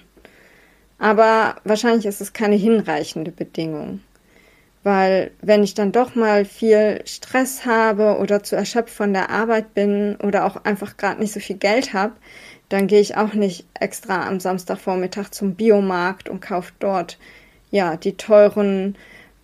Aber 0.99 1.55
wahrscheinlich 1.63 2.05
ist 2.05 2.21
es 2.21 2.31
keine 2.31 2.55
hinreichende 2.55 3.31
Bedingung. 3.31 4.01
Weil 4.85 5.31
wenn 5.41 5.63
ich 5.63 5.73
dann 5.73 5.91
doch 5.91 6.13
mal 6.13 6.45
viel 6.45 7.01
Stress 7.05 7.65
habe 7.65 8.19
oder 8.19 8.43
zu 8.43 8.55
erschöpft 8.55 8.93
von 8.93 9.13
der 9.13 9.31
Arbeit 9.31 9.73
bin 9.73 10.15
oder 10.17 10.45
auch 10.45 10.57
einfach 10.63 10.95
gerade 10.95 11.19
nicht 11.19 11.33
so 11.33 11.39
viel 11.39 11.57
Geld 11.57 11.93
habe, 11.93 12.13
dann 12.69 12.85
gehe 12.85 12.99
ich 12.99 13.17
auch 13.17 13.33
nicht 13.33 13.65
extra 13.73 14.27
am 14.27 14.39
Samstagvormittag 14.39 15.31
zum 15.31 15.55
Biomarkt 15.55 16.29
und 16.29 16.39
kaufe 16.39 16.71
dort 16.77 17.17
ja 17.71 17.97
die 17.97 18.15
teuren 18.15 18.95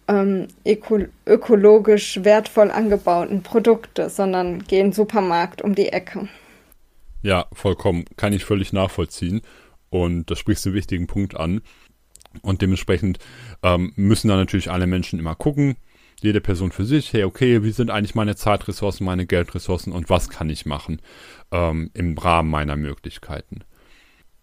ähm, 0.07 0.47
öko 0.63 1.05
ökologisch 1.25 2.23
wertvoll 2.23 2.69
angebauten 2.69 3.41
Produkte, 3.41 4.11
sondern 4.11 4.63
gehe 4.65 4.81
in 4.81 4.87
den 4.87 4.93
Supermarkt 4.93 5.63
um 5.63 5.73
die 5.73 5.89
Ecke. 5.89 6.29
Ja, 7.23 7.47
vollkommen. 7.51 8.05
Kann 8.15 8.33
ich 8.33 8.45
völlig 8.45 8.73
nachvollziehen. 8.73 9.41
Und 9.89 10.29
da 10.29 10.35
sprichst 10.35 10.65
du 10.65 10.69
einen 10.69 10.75
wichtigen 10.75 11.07
Punkt 11.07 11.35
an. 11.35 11.61
Und 12.41 12.61
dementsprechend 12.61 13.19
ähm, 13.63 13.93
müssen 13.95 14.27
da 14.27 14.35
natürlich 14.35 14.71
alle 14.71 14.87
Menschen 14.87 15.19
immer 15.19 15.35
gucken, 15.35 15.75
jede 16.21 16.41
Person 16.41 16.71
für 16.71 16.85
sich, 16.85 17.11
hey, 17.13 17.23
okay, 17.23 17.63
wie 17.63 17.71
sind 17.71 17.89
eigentlich 17.89 18.15
meine 18.15 18.35
Zeitressourcen, 18.35 19.05
meine 19.05 19.25
Geldressourcen 19.25 19.91
und 19.91 20.09
was 20.09 20.29
kann 20.29 20.49
ich 20.49 20.65
machen 20.65 21.01
ähm, 21.51 21.89
im 21.93 22.17
Rahmen 22.17 22.49
meiner 22.49 22.75
Möglichkeiten. 22.75 23.61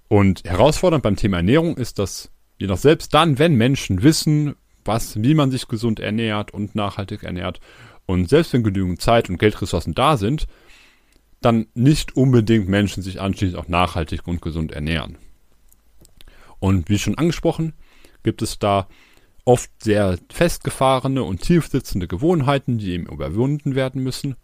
Und 0.08 0.44
herausfordernd 0.44 1.02
beim 1.02 1.16
Thema 1.16 1.38
Ernährung 1.38 1.76
ist, 1.76 1.98
dass 1.98 2.30
jedoch 2.58 2.78
selbst 2.78 3.14
dann, 3.14 3.38
wenn 3.38 3.54
Menschen 3.54 4.02
wissen, 4.02 4.56
was, 4.84 5.22
wie 5.22 5.34
man 5.34 5.50
sich 5.50 5.68
gesund 5.68 6.00
ernährt 6.00 6.52
und 6.52 6.74
nachhaltig 6.74 7.22
ernährt 7.22 7.60
und 8.06 8.28
selbst 8.28 8.52
wenn 8.52 8.62
genügend 8.62 9.00
Zeit 9.00 9.28
und 9.28 9.38
Geldressourcen 9.38 9.94
da 9.94 10.16
sind, 10.16 10.46
dann 11.40 11.66
nicht 11.74 12.16
unbedingt 12.16 12.68
Menschen 12.68 13.02
sich 13.02 13.20
anschließend 13.20 13.58
auch 13.58 13.68
nachhaltig 13.68 14.26
und 14.26 14.42
gesund 14.42 14.72
ernähren. 14.72 15.18
Und 16.60 16.88
wie 16.88 16.98
schon 16.98 17.16
angesprochen, 17.16 17.74
gibt 18.22 18.42
es 18.42 18.58
da 18.58 18.88
oft 19.44 19.70
sehr 19.82 20.18
festgefahrene 20.30 21.22
und 21.22 21.40
tiefsitzende 21.40 22.06
Gewohnheiten, 22.06 22.78
die 22.78 22.92
eben 22.92 23.06
überwunden 23.06 23.74
werden 23.74 24.02
müssen. 24.02 24.36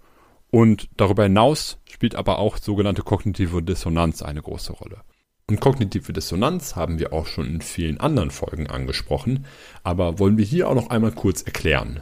Und 0.50 0.88
darüber 0.96 1.24
hinaus 1.24 1.78
spielt 1.84 2.14
aber 2.14 2.38
auch 2.38 2.56
sogenannte 2.58 3.02
kognitive 3.02 3.62
Dissonanz 3.62 4.22
eine 4.22 4.40
große 4.40 4.72
Rolle. 4.72 5.02
Und 5.46 5.60
kognitive 5.60 6.14
Dissonanz 6.14 6.74
haben 6.74 6.98
wir 6.98 7.12
auch 7.12 7.26
schon 7.26 7.46
in 7.46 7.60
vielen 7.60 8.00
anderen 8.00 8.30
Folgen 8.30 8.68
angesprochen, 8.68 9.44
aber 9.82 10.18
wollen 10.18 10.38
wir 10.38 10.44
hier 10.44 10.70
auch 10.70 10.74
noch 10.74 10.88
einmal 10.88 11.12
kurz 11.12 11.42
erklären. 11.42 12.00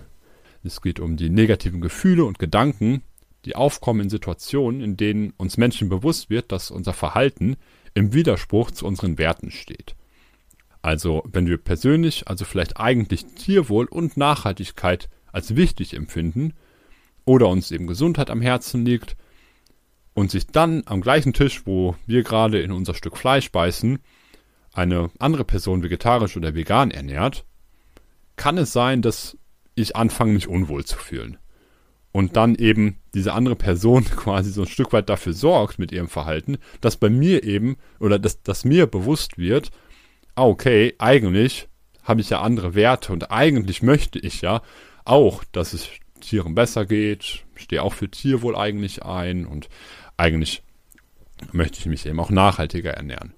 Es 0.63 0.81
geht 0.81 1.01
um 1.01 1.17
die 1.17 1.29
negativen 1.29 1.81
Gefühle 1.81 2.25
und 2.25 2.39
Gedanken, 2.39 3.03
die 3.45 3.57
aufkommen 3.57 4.03
in 4.03 4.11
Situationen, 4.11 4.81
in 4.81 4.97
denen 4.97 5.33
uns 5.39 5.57
Menschen 5.57 5.89
bewusst 5.89 6.31
wird, 6.31 6.53
dass 6.53 6.71
unser 6.71 6.93
Verhalten 6.93 7.57
im 7.95 8.13
Widerspruch 8.13 8.71
zu 8.71 8.87
unseren 8.87 9.19
Werten 9.19 9.51
steht. 9.51 9.97
Also 10.83 11.23
wenn 11.31 11.47
wir 11.47 11.59
persönlich, 11.59 12.29
also 12.29 12.45
vielleicht 12.45 12.79
eigentlich 12.79 13.25
Tierwohl 13.37 13.87
und 13.87 14.17
Nachhaltigkeit 14.17 15.09
als 15.31 15.55
wichtig 15.55 15.95
empfinden 15.95 16.55
oder 17.25 17.49
uns 17.49 17.71
eben 17.71 17.87
Gesundheit 17.87 18.31
am 18.31 18.43
Herzen 18.43 18.85
liegt 18.85 19.17
und 20.15 20.31
sich 20.31 20.49
dann 20.49 20.83
am 20.87 21.01
gleichen 21.01 21.33
Tisch, 21.33 21.67
wo 21.67 21.97
wir 22.07 22.25
gerade 22.25 22.61
in 22.61 22.73
unser 22.73 22.95
Stück 22.95 23.17
Fleisch 23.17 23.53
beißen, 23.53 24.01
eine 24.73 25.11
andere 25.19 25.45
Person 25.45 25.83
vegetarisch 25.83 26.37
oder 26.37 26.55
vegan 26.55 26.91
ernährt, 26.91 27.45
kann 28.37 28.59
es 28.59 28.73
sein, 28.73 29.03
dass 29.03 29.37
ich 29.75 29.95
anfange, 29.95 30.33
mich 30.33 30.49
unwohl 30.49 30.85
zu 30.85 30.99
fühlen. 30.99 31.39
Und 32.11 32.37
dann 32.37 32.57
eben 32.57 32.99
diese 33.15 33.33
andere 33.33 33.57
Person 33.57 34.05
quasi 34.17 34.51
so 34.51 34.63
ein 34.63 34.69
Stück 34.69 34.93
weit 34.93 35.09
dafür 35.09 35.33
sorgt 35.33 35.79
mit 35.79 35.93
ihrem 35.93 36.09
Verhalten, 36.09 36.59
dass 36.81 36.97
bei 36.97 37.09
mir 37.09 37.45
eben 37.45 37.77
oder 38.01 38.19
dass, 38.19 38.43
dass 38.43 38.65
mir 38.65 38.87
bewusst 38.87 39.39
wird, 39.39 39.71
okay, 40.37 40.95
eigentlich 40.99 41.69
habe 42.03 42.21
ich 42.21 42.31
ja 42.31 42.41
andere 42.41 42.75
Werte 42.75 43.13
und 43.13 43.31
eigentlich 43.31 43.83
möchte 43.83 44.19
ich 44.19 44.41
ja 44.41 44.63
auch, 45.05 45.45
dass 45.53 45.73
es 45.73 45.89
Tieren 46.21 46.55
besser 46.55 46.87
geht, 46.87 47.45
stehe 47.55 47.83
auch 47.83 47.93
für 47.93 48.11
Tierwohl 48.11 48.57
eigentlich 48.57 49.05
ein 49.05 49.47
und 49.47 49.69
eigentlich 50.17 50.63
möchte 51.53 51.81
ich 51.81 51.87
mich 51.87 52.07
eben 52.07 52.21
auch 52.21 52.31
nachhaltiger 52.31 52.93
ernähren. 52.93 53.35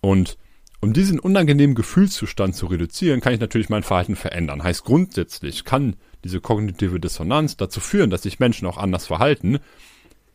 Und 0.00 0.36
um 0.80 0.92
diesen 0.92 1.18
unangenehmen 1.18 1.74
Gefühlszustand 1.74 2.54
zu 2.54 2.66
reduzieren, 2.66 3.22
kann 3.22 3.32
ich 3.32 3.40
natürlich 3.40 3.70
mein 3.70 3.82
Verhalten 3.82 4.16
verändern. 4.16 4.62
Heißt 4.62 4.84
grundsätzlich 4.84 5.64
kann 5.64 5.96
diese 6.24 6.42
kognitive 6.42 7.00
Dissonanz 7.00 7.56
dazu 7.56 7.80
führen, 7.80 8.10
dass 8.10 8.22
sich 8.22 8.38
Menschen 8.38 8.68
auch 8.68 8.76
anders 8.76 9.06
verhalten. 9.06 9.60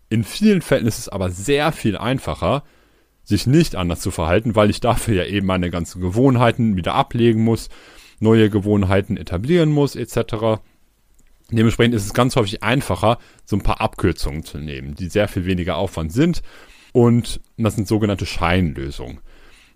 In 0.09 0.23
vielen 0.23 0.63
Fällen 0.63 0.87
ist 0.87 0.97
es 0.97 1.07
aber 1.07 1.29
sehr 1.29 1.71
viel 1.71 1.97
einfacher, 1.97 2.63
sich 3.29 3.47
nicht 3.47 3.75
anders 3.75 4.01
zu 4.01 4.11
verhalten, 4.11 4.55
weil 4.55 4.69
ich 4.69 4.81
dafür 4.81 5.23
ja 5.23 5.25
eben 5.25 5.47
meine 5.47 5.69
ganzen 5.69 6.01
Gewohnheiten 6.01 6.75
wieder 6.75 6.95
ablegen 6.95 7.43
muss, 7.43 7.69
neue 8.19 8.49
Gewohnheiten 8.49 9.17
etablieren 9.17 9.69
muss, 9.69 9.95
etc. 9.95 10.61
Dementsprechend 11.51 11.93
ist 11.95 12.05
es 12.05 12.13
ganz 12.13 12.35
häufig 12.35 12.63
einfacher, 12.63 13.19
so 13.45 13.55
ein 13.55 13.61
paar 13.61 13.81
Abkürzungen 13.81 14.43
zu 14.43 14.57
nehmen, 14.57 14.95
die 14.95 15.09
sehr 15.09 15.27
viel 15.27 15.45
weniger 15.45 15.77
Aufwand 15.77 16.11
sind. 16.11 16.41
Und 16.91 17.39
das 17.55 17.75
sind 17.75 17.87
sogenannte 17.87 18.25
Scheinlösungen, 18.25 19.19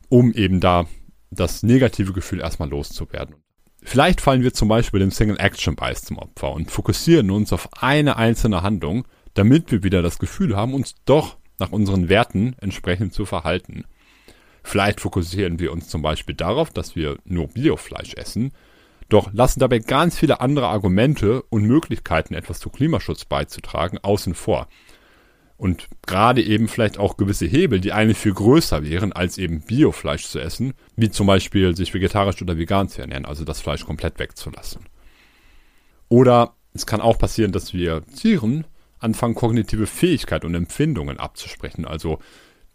um 0.10 0.34
eben 0.34 0.60
da 0.60 0.88
das 1.30 1.62
negative 1.62 2.12
Gefühl 2.12 2.42
erstmal 2.42 2.70
loszuwerden. 2.70 3.36
Vielleicht 3.84 4.20
fallen 4.20 4.42
wir 4.42 4.54
zum 4.54 4.68
Beispiel 4.68 5.00
dem 5.00 5.12
Single 5.12 5.40
Action 5.40 5.76
Bias 5.76 6.02
zum 6.02 6.18
Opfer 6.18 6.54
und 6.54 6.72
fokussieren 6.72 7.30
uns 7.30 7.54
auf 7.54 7.70
eine 7.84 8.18
einzelne 8.18 8.64
Handlung, 8.64 9.06
damit 9.36 9.72
wir 9.72 9.84
wieder 9.84 10.02
das 10.02 10.18
Gefühl 10.18 10.56
haben, 10.56 10.74
uns 10.74 10.96
doch 11.06 11.38
nach 11.60 11.72
unseren 11.72 12.10
Werten 12.10 12.56
entsprechend 12.60 13.14
zu 13.14 13.26
verhalten. 13.26 13.86
Vielleicht 14.64 15.02
fokussieren 15.02 15.60
wir 15.60 15.72
uns 15.72 15.90
zum 15.90 16.02
Beispiel 16.02 16.36
darauf, 16.36 16.70
dass 16.70 16.96
wir 16.96 17.18
nur 17.26 17.48
Biofleisch 17.48 18.14
essen, 18.16 18.54
Doch 19.10 19.32
lassen 19.34 19.60
dabei 19.60 19.80
ganz 19.80 20.18
viele 20.18 20.42
andere 20.42 20.68
Argumente 20.68 21.44
und 21.50 21.66
Möglichkeiten, 21.66 22.34
etwas 22.34 22.60
zu 22.60 22.70
Klimaschutz 22.70 23.26
beizutragen, 23.26 24.00
außen 24.02 24.34
vor. 24.34 24.68
Und 25.56 25.88
gerade 26.06 26.42
eben 26.42 26.68
vielleicht 26.68 26.98
auch 26.98 27.16
gewisse 27.16 27.46
Hebel, 27.46 27.80
die 27.80 27.94
eigentlich 27.94 28.18
viel 28.18 28.34
größer 28.34 28.84
wären, 28.84 29.14
als 29.14 29.38
eben 29.38 29.62
Biofleisch 29.62 30.26
zu 30.26 30.40
essen, 30.40 30.74
wie 30.96 31.12
zum 31.12 31.28
Beispiel 31.28 31.76
sich 31.76 31.94
vegetarisch 31.94 32.42
oder 32.42 32.58
vegan 32.58 32.90
zu 32.90 33.02
ernähren, 33.02 33.26
also 33.26 33.46
das 33.46 33.62
Fleisch 33.62 33.86
komplett 33.86 34.20
wegzulassen. 34.20 34.86
Oder 36.10 36.56
es 36.74 36.86
kann 36.86 37.02
auch 37.02 37.18
passieren, 37.18 37.52
dass 37.52 37.74
wir 37.74 38.04
Tieren 38.08 38.66
anfangen, 39.04 39.36
kognitive 39.36 39.88
Fähigkeit 39.88 40.46
und 40.46 40.56
Empfindungen 40.56 41.18
abzusprechen, 41.18 41.86
also 41.86 42.20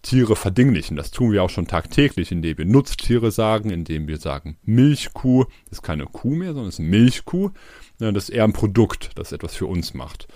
Tiere 0.02 0.37
verdinglichen. 0.37 0.97
Das 0.97 1.11
tun 1.11 1.32
wir 1.32 1.42
auch 1.42 1.50
schon 1.50 1.66
tagtäglich, 1.66 2.30
indem 2.30 2.58
wir 2.58 2.64
Nutztiere 2.64 3.30
sagen, 3.30 3.70
indem 3.70 4.06
wir 4.06 4.18
sagen 4.18 4.56
Milchkuh. 4.62 5.47
Ist 5.70 5.82
keine 5.82 6.06
Kuh 6.06 6.35
mehr, 6.35 6.52
sondern 6.52 6.68
ist 6.68 6.78
Milchkuh. 6.78 7.50
Das 7.99 8.25
ist 8.25 8.30
eher 8.30 8.44
ein 8.44 8.52
Produkt, 8.52 9.11
das 9.16 9.32
etwas 9.32 9.54
für 9.54 9.66
uns 9.66 9.94
macht. 9.94 10.28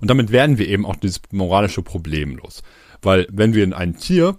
Und 0.00 0.08
damit 0.08 0.32
werden 0.32 0.58
wir 0.58 0.66
eben 0.66 0.86
auch 0.86 0.96
dieses 0.96 1.20
moralische 1.30 1.82
Problem 1.82 2.36
los. 2.36 2.62
Weil 3.02 3.26
wenn 3.30 3.54
wir 3.54 3.76
ein 3.76 3.96
Tier 3.96 4.38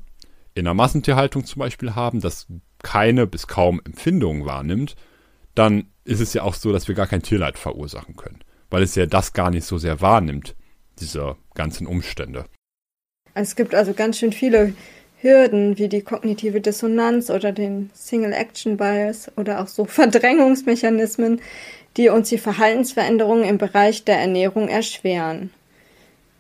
in 0.56 0.66
einer 0.66 0.74
Massentierhaltung 0.74 1.46
zum 1.46 1.60
Beispiel 1.60 1.96
haben, 1.96 2.20
das 2.20 2.48
keine 2.82 3.28
bis 3.28 3.48
kaum 3.48 3.80
Empfindungen 3.86 4.46
wahrnimmt, 4.46 4.96
dann 5.56 5.86
ist 6.04 6.20
es 6.20 6.34
ja 6.34 6.42
auch 6.44 6.56
so, 6.56 6.74
dass 6.74 6.88
wir 6.88 6.96
gar 6.96 7.08
kein 7.08 7.22
Tierleid 7.22 7.58
verursachen 7.58 8.16
können. 8.16 8.40
Weil 8.70 8.84
es 8.84 8.96
ja 8.96 9.06
das 9.06 9.34
gar 9.34 9.52
nicht 9.52 9.66
so 9.66 9.78
sehr 9.78 10.02
wahrnimmt, 10.02 10.56
diese 11.00 11.36
ganzen 11.56 11.88
Umstände. 11.88 12.46
Es 13.34 13.56
gibt 13.56 13.74
also 13.74 13.94
ganz 13.94 14.20
schön 14.20 14.32
viele 14.32 14.74
Hürden 15.24 15.78
wie 15.78 15.88
die 15.88 16.02
kognitive 16.02 16.62
Dissonanz 16.62 17.30
oder 17.30 17.52
den 17.52 17.90
Single 17.94 18.34
Action 18.34 18.78
Bias 18.78 19.32
oder 19.38 19.62
auch 19.62 19.68
so 19.68 19.86
Verdrängungsmechanismen, 19.86 21.42
die 21.98 22.10
uns 22.10 22.30
die 22.30 22.38
Verhaltensveränderungen 22.38 23.46
im 23.46 23.58
Bereich 23.58 24.04
der 24.04 24.20
Ernährung 24.20 24.68
erschweren. 24.68 25.52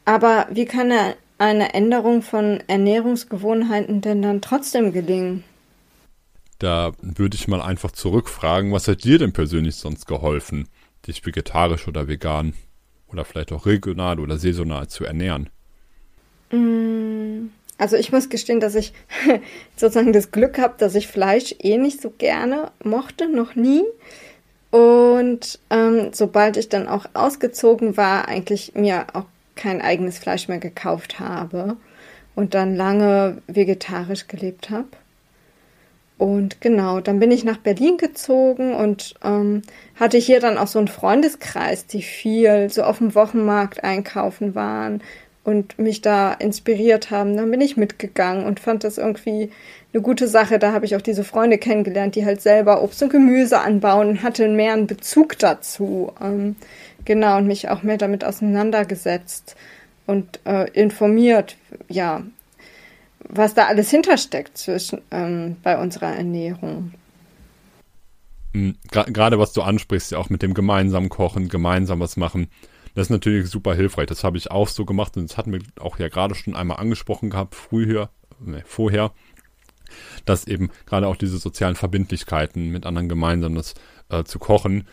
Aber 0.06 0.48
wie 0.52 0.66
kann 0.66 0.92
eine 1.38 1.74
Änderung 1.74 2.22
von 2.22 2.62
Ernährungsgewohnheiten 2.68 4.02
denn 4.02 4.22
dann 4.22 4.42
trotzdem 4.42 4.92
gelingen? 4.92 5.44
Da 6.60 6.92
würde 7.02 7.36
ich 7.36 7.48
mal 7.48 7.62
einfach 7.62 7.92
zurückfragen, 7.92 8.72
was 8.72 8.88
hat 8.88 9.04
dir 9.04 9.18
denn 9.18 9.34
persönlich 9.34 9.76
sonst 9.76 10.08
geholfen, 10.08 10.68
dich 11.08 11.26
vegetarisch 11.26 11.88
oder 11.88 12.08
vegan 12.08 12.54
oder 13.14 13.26
vielleicht 13.26 13.52
auch 13.52 13.66
regional 13.66 14.20
oder 14.20 14.38
saisonal 14.38 14.88
zu 14.88 15.06
ernähren? 15.06 15.50
Mm, 16.52 17.50
also 17.78 17.96
ich 17.96 18.12
muss 18.12 18.30
gestehen, 18.30 18.60
dass 18.60 18.76
ich 18.76 18.94
sozusagen 19.76 20.14
das 20.14 20.32
Glück 20.32 20.58
habe, 20.58 20.76
dass 20.78 20.96
ich 20.96 21.08
Fleisch 21.08 21.56
eh 21.60 21.78
nicht 21.78 22.02
so 22.02 22.10
gerne 22.10 22.72
mochte, 22.84 23.30
noch 23.30 23.56
nie. 23.56 23.84
Und 24.72 25.60
ähm, 25.70 26.10
sobald 26.14 26.58
ich 26.58 26.70
dann 26.70 26.88
auch 26.88 27.06
ausgezogen 27.14 27.96
war, 27.96 28.28
eigentlich 28.28 28.74
mir 28.74 29.06
auch 29.14 29.26
kein 29.56 29.82
eigenes 29.82 30.18
Fleisch 30.18 30.48
mehr 30.48 30.58
gekauft 30.58 31.20
habe 31.20 31.78
und 32.36 32.56
dann 32.56 32.76
lange 32.76 33.42
vegetarisch 33.48 34.28
gelebt 34.28 34.72
habe. 34.72 34.88
Und 36.18 36.62
genau, 36.62 37.00
dann 37.00 37.20
bin 37.20 37.32
ich 37.32 37.44
nach 37.44 37.58
Berlin 37.58 37.98
gezogen 37.98 38.74
und 38.74 39.16
ähm, 39.24 39.64
hatte 39.96 40.18
hier 40.18 40.40
dann 40.40 40.58
auch 40.58 40.68
so 40.68 40.80
einen 40.80 40.88
Freundeskreis, 40.88 41.88
die 41.88 42.02
viel 42.02 42.70
so 42.70 42.84
auf 42.84 43.00
dem 43.00 43.16
Wochenmarkt 43.16 43.84
einkaufen 43.84 44.56
waren 44.56 45.02
und 45.44 45.78
mich 45.78 46.02
da 46.02 46.32
inspiriert 46.34 47.12
haben. 47.12 47.36
Dann 47.36 47.52
bin 47.52 47.62
ich 47.62 47.78
mitgegangen 47.78 48.46
und 48.46 48.60
fand 48.60 48.84
das 48.84 48.98
irgendwie 48.98 49.52
eine 49.94 50.02
gute 50.02 50.28
Sache. 50.28 50.60
Da 50.60 50.72
habe 50.72 50.86
ich 50.86 50.96
auch 50.96 51.02
diese 51.02 51.24
Freunde 51.24 51.58
kennengelernt, 51.58 52.16
die 52.16 52.26
halt 52.26 52.42
selber 52.42 52.82
Obst 52.84 53.04
und 53.04 53.10
Gemüse 53.10 53.60
anbauen 53.60 54.10
und 54.10 54.24
hatte 54.24 54.48
mehr 54.48 54.74
einen 54.74 54.88
Bezug 54.88 55.38
dazu. 55.40 56.14
Ähm, 56.22 56.56
genau, 57.06 57.38
und 57.38 57.48
mich 57.48 57.70
auch 57.70 57.84
mehr 57.84 57.98
damit 57.98 58.24
auseinandergesetzt 58.24 59.56
und 60.06 60.40
äh, 60.46 60.70
informiert, 60.72 61.58
ja, 61.90 62.24
was 63.30 63.54
da 63.54 63.66
alles 63.66 63.90
hintersteckt 63.90 64.58
zwischen 64.58 65.02
ähm, 65.12 65.58
bei 65.64 65.78
unserer 65.78 66.16
Ernährung. 66.16 66.94
Hm, 68.54 68.76
gerade 68.92 69.40
was 69.40 69.54
du 69.54 69.62
ansprichst, 69.62 70.12
ja 70.12 70.18
auch 70.18 70.30
mit 70.30 70.42
dem 70.42 70.54
gemeinsamen 70.54 71.10
Kochen, 71.10 71.50
gemeinsam 71.50 72.00
was 72.00 72.18
machen, 72.18 72.50
das 72.96 73.08
ist 73.08 73.12
natürlich 73.12 73.50
super 73.50 73.74
hilfreich. 73.74 74.06
Das 74.08 74.24
habe 74.24 74.38
ich 74.38 74.52
auch 74.52 74.68
so 74.68 74.86
gemacht 74.86 75.18
und 75.18 75.30
das 75.30 75.38
hatten 75.38 75.52
wir 75.52 75.62
auch 75.80 75.98
ja 75.98 76.10
gerade 76.10 76.36
schon 76.36 76.56
einmal 76.56 76.78
angesprochen 76.78 77.32
gehabt, 77.32 77.56
früher, 77.56 78.10
ne, 78.40 78.64
vorher, 78.66 79.12
dass 80.26 80.46
eben 80.46 80.70
gerade 80.86 81.08
auch 81.08 81.16
diese 81.16 81.38
sozialen 81.38 81.76
Verbindlichkeiten 81.76 82.70
mit 82.70 82.86
anderen 82.86 83.10
gemeinsam 83.10 83.56
das 83.56 83.74
äh, 84.10 84.24
zu 84.24 84.40
kochen 84.40 84.88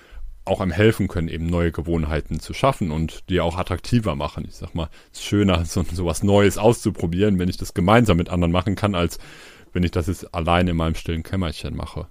auch 0.50 0.60
einem 0.60 0.72
helfen 0.72 1.08
können, 1.08 1.28
eben 1.28 1.46
neue 1.46 1.72
Gewohnheiten 1.72 2.40
zu 2.40 2.52
schaffen 2.52 2.90
und 2.90 3.28
die 3.28 3.40
auch 3.40 3.56
attraktiver 3.56 4.16
machen. 4.16 4.44
Ich 4.46 4.56
sag 4.56 4.74
mal, 4.74 4.88
es 5.12 5.20
ist 5.20 5.26
schöner, 5.26 5.64
so, 5.64 5.84
so 5.92 6.04
was 6.04 6.22
Neues 6.22 6.58
auszuprobieren, 6.58 7.38
wenn 7.38 7.48
ich 7.48 7.56
das 7.56 7.74
gemeinsam 7.74 8.16
mit 8.16 8.28
anderen 8.28 8.52
machen 8.52 8.74
kann, 8.74 8.94
als 8.94 9.18
wenn 9.72 9.84
ich 9.84 9.92
das 9.92 10.08
jetzt 10.08 10.34
alleine 10.34 10.72
in 10.72 10.76
meinem 10.76 10.96
stillen 10.96 11.22
Kämmerchen 11.22 11.76
mache. 11.76 12.08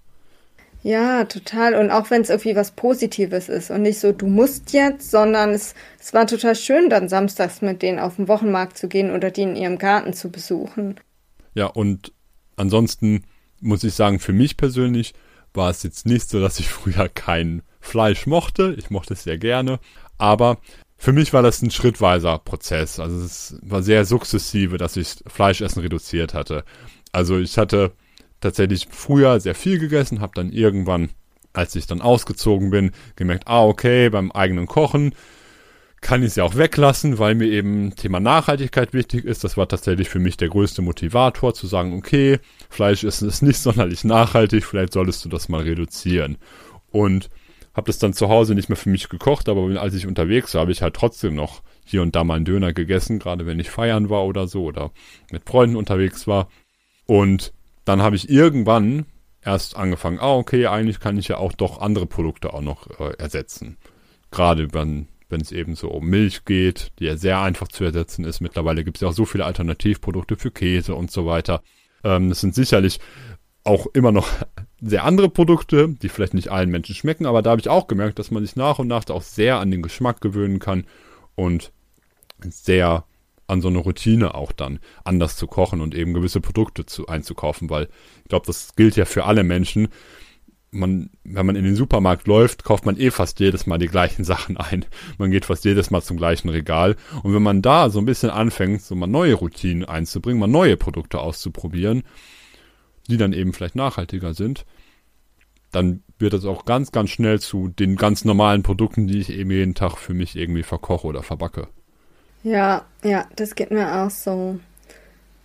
Ja, 0.81 1.25
total. 1.25 1.75
Und 1.75 1.91
auch 1.91 2.09
wenn 2.09 2.21
es 2.21 2.29
irgendwie 2.29 2.55
was 2.55 2.71
Positives 2.71 3.49
ist 3.49 3.69
und 3.69 3.81
nicht 3.81 3.99
so, 3.99 4.13
du 4.13 4.27
musst 4.27 4.71
jetzt, 4.71 5.11
sondern 5.11 5.49
es, 5.49 5.75
es 5.99 6.13
war 6.13 6.25
total 6.25 6.55
schön, 6.55 6.89
dann 6.89 7.09
samstags 7.09 7.61
mit 7.61 7.81
denen 7.81 7.99
auf 7.99 8.15
den 8.15 8.29
Wochenmarkt 8.29 8.77
zu 8.77 8.87
gehen 8.87 9.11
oder 9.11 9.29
die 9.29 9.41
in 9.41 9.57
ihrem 9.57 9.77
Garten 9.77 10.13
zu 10.13 10.31
besuchen. 10.31 10.95
Ja, 11.53 11.65
und 11.65 12.13
ansonsten 12.55 13.25
muss 13.59 13.83
ich 13.83 13.93
sagen, 13.93 14.19
für 14.19 14.31
mich 14.31 14.55
persönlich 14.55 15.13
war 15.53 15.69
es 15.69 15.83
jetzt 15.83 16.05
nicht 16.05 16.29
so, 16.29 16.39
dass 16.39 16.59
ich 16.59 16.69
früher 16.69 17.09
kein 17.09 17.61
Fleisch 17.79 18.27
mochte. 18.27 18.75
Ich 18.77 18.89
mochte 18.89 19.13
es 19.13 19.23
sehr 19.23 19.37
gerne. 19.37 19.79
Aber 20.17 20.57
für 20.97 21.13
mich 21.13 21.33
war 21.33 21.41
das 21.41 21.61
ein 21.61 21.71
schrittweiser 21.71 22.37
Prozess. 22.39 22.99
Also 22.99 23.23
es 23.23 23.55
war 23.61 23.81
sehr 23.81 24.05
sukzessive, 24.05 24.77
dass 24.77 24.97
ich 24.97 25.15
Fleischessen 25.27 25.81
reduziert 25.81 26.33
hatte. 26.33 26.63
Also 27.11 27.39
ich 27.39 27.57
hatte 27.57 27.93
tatsächlich 28.41 28.87
früher 28.89 29.39
sehr 29.39 29.55
viel 29.55 29.79
gegessen, 29.79 30.21
habe 30.21 30.33
dann 30.35 30.51
irgendwann, 30.51 31.09
als 31.53 31.75
ich 31.75 31.87
dann 31.87 32.01
ausgezogen 32.01 32.69
bin, 32.69 32.91
gemerkt, 33.15 33.47
ah 33.47 33.63
okay, 33.63 34.09
beim 34.09 34.31
eigenen 34.31 34.67
Kochen 34.67 35.13
kann 36.01 36.21
ich 36.21 36.29
es 36.29 36.35
ja 36.35 36.43
auch 36.43 36.55
weglassen, 36.55 37.19
weil 37.19 37.35
mir 37.35 37.47
eben 37.47 37.95
Thema 37.95 38.19
Nachhaltigkeit 38.19 38.93
wichtig 38.93 39.25
ist. 39.25 39.43
Das 39.43 39.57
war 39.57 39.67
tatsächlich 39.67 40.09
für 40.09 40.19
mich 40.19 40.37
der 40.37 40.49
größte 40.49 40.81
Motivator, 40.81 41.53
zu 41.53 41.67
sagen, 41.67 41.93
okay, 41.93 42.39
Fleisch 42.69 43.03
ist, 43.03 43.21
ist 43.21 43.41
nicht 43.41 43.57
sonderlich 43.61 44.03
nachhaltig, 44.03 44.65
vielleicht 44.65 44.93
solltest 44.93 45.25
du 45.25 45.29
das 45.29 45.49
mal 45.49 45.61
reduzieren. 45.61 46.37
Und 46.91 47.29
habe 47.73 47.87
das 47.87 47.99
dann 47.99 48.13
zu 48.13 48.29
Hause 48.29 48.55
nicht 48.55 48.69
mehr 48.69 48.75
für 48.75 48.89
mich 48.89 49.09
gekocht, 49.09 49.49
aber 49.49 49.79
als 49.79 49.93
ich 49.93 50.07
unterwegs 50.07 50.53
war, 50.53 50.61
habe 50.61 50.71
ich 50.71 50.81
halt 50.81 50.95
trotzdem 50.95 51.35
noch 51.35 51.61
hier 51.85 52.01
und 52.01 52.15
da 52.15 52.23
mal 52.23 52.35
einen 52.35 52.45
Döner 52.45 52.73
gegessen, 52.73 53.19
gerade 53.19 53.45
wenn 53.45 53.59
ich 53.59 53.69
feiern 53.69 54.09
war 54.09 54.25
oder 54.25 54.47
so 54.47 54.63
oder 54.63 54.91
mit 55.31 55.47
Freunden 55.47 55.75
unterwegs 55.75 56.27
war. 56.27 56.49
Und 57.05 57.53
dann 57.85 58.01
habe 58.01 58.15
ich 58.15 58.29
irgendwann 58.29 59.05
erst 59.43 59.75
angefangen, 59.75 60.19
ah, 60.19 60.35
okay, 60.35 60.67
eigentlich 60.67 60.99
kann 60.99 61.17
ich 61.17 61.29
ja 61.29 61.37
auch 61.37 61.53
doch 61.53 61.79
andere 61.79 62.05
Produkte 62.05 62.53
auch 62.53 62.61
noch 62.61 62.99
äh, 62.99 63.13
ersetzen. 63.17 63.77
Gerade 64.31 64.73
wenn, 64.73 65.07
wenn 65.29 65.41
es 65.41 65.51
eben 65.51 65.75
so 65.75 65.89
um 65.89 66.05
Milch 66.05 66.45
geht, 66.45 66.91
die 66.99 67.05
ja 67.05 67.17
sehr 67.17 67.41
einfach 67.41 67.67
zu 67.67 67.83
ersetzen 67.83 68.25
ist. 68.25 68.41
Mittlerweile 68.41 68.83
gibt 68.83 68.97
es 68.97 69.01
ja 69.01 69.07
auch 69.07 69.13
so 69.13 69.25
viele 69.25 69.45
Alternativprodukte 69.45 70.35
für 70.35 70.51
Käse 70.51 70.93
und 70.93 71.09
so 71.09 71.25
weiter. 71.25 71.61
Ähm, 72.03 72.29
das 72.29 72.41
sind 72.41 72.53
sicherlich 72.53 72.99
auch 73.63 73.87
immer 73.87 74.11
noch 74.11 74.27
sehr 74.81 75.03
andere 75.03 75.29
Produkte, 75.29 75.89
die 75.89 76.09
vielleicht 76.09 76.33
nicht 76.33 76.49
allen 76.49 76.69
Menschen 76.69 76.95
schmecken, 76.95 77.25
aber 77.25 77.41
da 77.41 77.51
habe 77.51 77.61
ich 77.61 77.69
auch 77.69 77.87
gemerkt, 77.87 78.19
dass 78.19 78.31
man 78.31 78.45
sich 78.45 78.55
nach 78.55 78.79
und 78.79 78.87
nach 78.87 79.07
auch 79.09 79.21
sehr 79.21 79.59
an 79.59 79.71
den 79.71 79.81
Geschmack 79.81 80.21
gewöhnen 80.21 80.59
kann 80.59 80.85
und 81.35 81.71
sehr 82.41 83.03
an 83.47 83.61
so 83.61 83.67
eine 83.67 83.79
Routine 83.79 84.35
auch 84.35 84.51
dann 84.51 84.79
anders 85.03 85.35
zu 85.35 85.47
kochen 85.47 85.81
und 85.81 85.95
eben 85.95 86.13
gewisse 86.13 86.39
Produkte 86.39 86.85
zu, 86.85 87.07
einzukaufen, 87.07 87.69
weil 87.69 87.89
ich 88.23 88.29
glaube, 88.29 88.45
das 88.45 88.75
gilt 88.75 88.95
ja 88.95 89.05
für 89.05 89.25
alle 89.25 89.43
Menschen. 89.43 89.89
Man, 90.71 91.09
wenn 91.23 91.47
man 91.47 91.55
in 91.55 91.63
den 91.63 91.75
Supermarkt 91.75 92.27
läuft, 92.27 92.63
kauft 92.63 92.85
man 92.85 92.95
eh 92.95 93.09
fast 93.09 93.39
jedes 93.39 93.65
Mal 93.65 93.79
die 93.79 93.87
gleichen 93.87 94.23
Sachen 94.25 94.57
ein. 94.57 94.85
Man 95.17 95.31
geht 95.31 95.45
fast 95.45 95.65
jedes 95.65 95.89
Mal 95.89 96.03
zum 96.03 96.17
gleichen 96.17 96.49
Regal. 96.49 96.95
Und 97.23 97.33
wenn 97.33 97.41
man 97.41 97.63
da 97.63 97.89
so 97.89 97.97
ein 97.97 98.05
bisschen 98.05 98.29
anfängt, 98.29 98.83
so 98.83 98.93
mal 98.93 99.07
neue 99.07 99.33
Routinen 99.33 99.83
einzubringen, 99.83 100.39
mal 100.39 100.47
neue 100.47 100.77
Produkte 100.77 101.19
auszuprobieren, 101.19 102.03
die 103.09 103.17
dann 103.17 103.33
eben 103.33 103.53
vielleicht 103.53 103.75
nachhaltiger 103.75 104.33
sind, 104.33 104.65
dann 105.71 106.03
wird 106.17 106.33
das 106.33 106.45
auch 106.45 106.65
ganz, 106.65 106.91
ganz 106.91 107.09
schnell 107.09 107.39
zu 107.39 107.67
den 107.67 107.95
ganz 107.95 108.25
normalen 108.25 108.63
Produkten, 108.63 109.07
die 109.07 109.19
ich 109.19 109.29
eben 109.29 109.51
jeden 109.51 109.75
Tag 109.75 109.97
für 109.97 110.13
mich 110.13 110.35
irgendwie 110.35 110.63
verkoche 110.63 111.07
oder 111.07 111.23
verbacke. 111.23 111.67
Ja, 112.43 112.85
ja, 113.03 113.27
das 113.35 113.55
geht 113.55 113.71
mir 113.71 114.01
auch 114.01 114.09
so. 114.09 114.59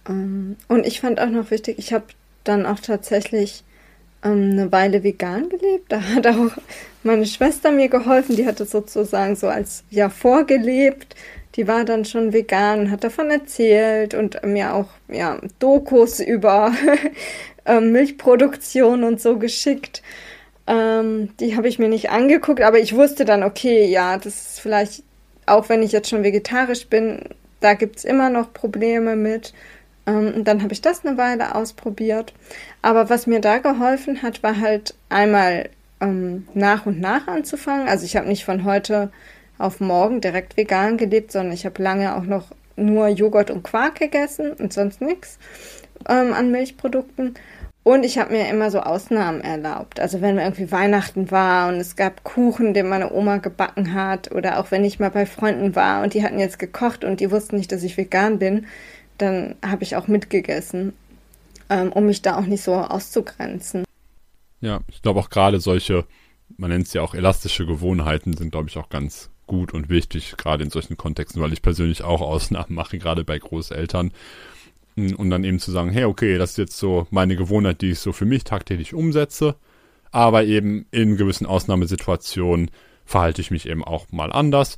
Ähm, 0.08 0.56
und 0.68 0.86
ich 0.86 1.00
fand 1.00 1.20
auch 1.20 1.30
noch 1.30 1.50
wichtig, 1.50 1.78
ich 1.78 1.92
habe 1.92 2.04
dann 2.44 2.66
auch 2.66 2.80
tatsächlich 2.80 3.64
ähm, 4.22 4.52
eine 4.52 4.72
Weile 4.72 5.02
vegan 5.02 5.48
gelebt. 5.48 5.92
Da 5.92 6.02
hat 6.02 6.26
auch 6.26 6.50
meine 7.02 7.26
Schwester 7.26 7.72
mir 7.72 7.88
geholfen. 7.88 8.36
Die 8.36 8.46
hatte 8.46 8.64
sozusagen 8.64 9.36
so 9.36 9.48
als 9.48 9.84
ja 9.90 10.08
vorgelebt. 10.08 11.14
Die 11.56 11.68
war 11.68 11.84
dann 11.84 12.04
schon 12.04 12.32
vegan, 12.32 12.90
hat 12.90 13.04
davon 13.04 13.30
erzählt 13.30 14.14
und 14.14 14.42
mir 14.44 14.74
auch 14.74 14.88
ja 15.08 15.38
Dokus 15.58 16.20
über 16.20 16.72
ähm, 17.64 17.92
Milchproduktion 17.92 19.04
und 19.04 19.20
so 19.20 19.38
geschickt. 19.38 20.02
Ähm, 20.66 21.30
die 21.38 21.56
habe 21.56 21.68
ich 21.68 21.78
mir 21.78 21.88
nicht 21.88 22.10
angeguckt, 22.10 22.62
aber 22.62 22.78
ich 22.78 22.94
wusste 22.94 23.24
dann, 23.24 23.42
okay, 23.42 23.86
ja, 23.86 24.16
das 24.16 24.26
ist 24.26 24.60
vielleicht, 24.60 25.02
auch 25.46 25.68
wenn 25.68 25.82
ich 25.82 25.92
jetzt 25.92 26.08
schon 26.08 26.24
vegetarisch 26.24 26.86
bin, 26.86 27.20
da 27.60 27.74
gibt 27.74 27.96
es 27.96 28.04
immer 28.04 28.30
noch 28.30 28.52
Probleme 28.52 29.14
mit. 29.14 29.52
Ähm, 30.06 30.32
und 30.34 30.44
dann 30.48 30.62
habe 30.62 30.72
ich 30.72 30.80
das 30.80 31.04
eine 31.04 31.16
Weile 31.16 31.54
ausprobiert. 31.54 32.32
Aber 32.82 33.10
was 33.10 33.26
mir 33.26 33.40
da 33.40 33.58
geholfen 33.58 34.22
hat, 34.22 34.42
war 34.42 34.60
halt 34.60 34.94
einmal 35.08 35.70
ähm, 36.00 36.48
nach 36.54 36.86
und 36.86 37.00
nach 37.00 37.26
anzufangen. 37.26 37.88
Also 37.88 38.04
ich 38.04 38.16
habe 38.16 38.28
nicht 38.28 38.44
von 38.44 38.64
heute 38.64 39.10
auf 39.58 39.80
morgen 39.80 40.20
direkt 40.20 40.56
vegan 40.56 40.96
gelebt, 40.96 41.32
sondern 41.32 41.52
ich 41.52 41.64
habe 41.64 41.82
lange 41.82 42.16
auch 42.16 42.24
noch 42.24 42.46
nur 42.76 43.08
Joghurt 43.08 43.50
und 43.50 43.62
Quark 43.62 43.98
gegessen 43.98 44.52
und 44.52 44.72
sonst 44.72 45.00
nichts 45.00 45.38
ähm, 46.08 46.32
an 46.32 46.50
Milchprodukten. 46.50 47.34
Und 47.84 48.02
ich 48.04 48.18
habe 48.18 48.32
mir 48.32 48.48
immer 48.48 48.70
so 48.70 48.80
Ausnahmen 48.80 49.42
erlaubt. 49.42 50.00
Also 50.00 50.22
wenn 50.22 50.38
irgendwie 50.38 50.72
Weihnachten 50.72 51.30
war 51.30 51.68
und 51.68 51.74
es 51.74 51.96
gab 51.96 52.24
Kuchen, 52.24 52.72
den 52.72 52.88
meine 52.88 53.12
Oma 53.12 53.36
gebacken 53.36 53.92
hat, 53.92 54.32
oder 54.32 54.58
auch 54.58 54.70
wenn 54.70 54.84
ich 54.84 54.98
mal 54.98 55.10
bei 55.10 55.26
Freunden 55.26 55.76
war 55.76 56.02
und 56.02 56.14
die 56.14 56.24
hatten 56.24 56.38
jetzt 56.38 56.58
gekocht 56.58 57.04
und 57.04 57.20
die 57.20 57.30
wussten 57.30 57.56
nicht, 57.56 57.70
dass 57.72 57.82
ich 57.82 57.98
vegan 57.98 58.38
bin, 58.38 58.66
dann 59.18 59.54
habe 59.64 59.82
ich 59.82 59.96
auch 59.96 60.08
mitgegessen, 60.08 60.94
ähm, 61.68 61.92
um 61.92 62.06
mich 62.06 62.22
da 62.22 62.38
auch 62.38 62.46
nicht 62.46 62.62
so 62.62 62.74
auszugrenzen. 62.74 63.84
Ja, 64.62 64.80
ich 64.88 65.02
glaube 65.02 65.20
auch 65.20 65.28
gerade 65.28 65.60
solche, 65.60 66.06
man 66.56 66.70
nennt 66.70 66.86
es 66.86 66.94
ja 66.94 67.02
auch 67.02 67.14
elastische 67.14 67.66
Gewohnheiten, 67.66 68.34
sind, 68.34 68.50
glaube 68.50 68.70
ich, 68.70 68.78
auch 68.78 68.88
ganz 68.88 69.28
gut 69.46 69.74
und 69.74 69.88
wichtig, 69.88 70.36
gerade 70.36 70.64
in 70.64 70.70
solchen 70.70 70.96
Kontexten, 70.96 71.42
weil 71.42 71.52
ich 71.52 71.62
persönlich 71.62 72.02
auch 72.02 72.20
Ausnahmen 72.20 72.74
mache, 72.74 72.98
gerade 72.98 73.24
bei 73.24 73.38
Großeltern. 73.38 74.12
Und 74.96 75.30
dann 75.30 75.44
eben 75.44 75.58
zu 75.58 75.72
sagen, 75.72 75.90
hey, 75.90 76.04
okay, 76.04 76.38
das 76.38 76.50
ist 76.50 76.58
jetzt 76.58 76.78
so 76.78 77.06
meine 77.10 77.34
Gewohnheit, 77.36 77.80
die 77.80 77.90
ich 77.90 77.98
so 77.98 78.12
für 78.12 78.26
mich 78.26 78.44
tagtäglich 78.44 78.94
umsetze. 78.94 79.56
Aber 80.12 80.44
eben 80.44 80.86
in 80.92 81.16
gewissen 81.16 81.46
Ausnahmesituationen 81.46 82.70
verhalte 83.04 83.40
ich 83.40 83.50
mich 83.50 83.68
eben 83.68 83.82
auch 83.82 84.12
mal 84.12 84.32
anders. 84.32 84.76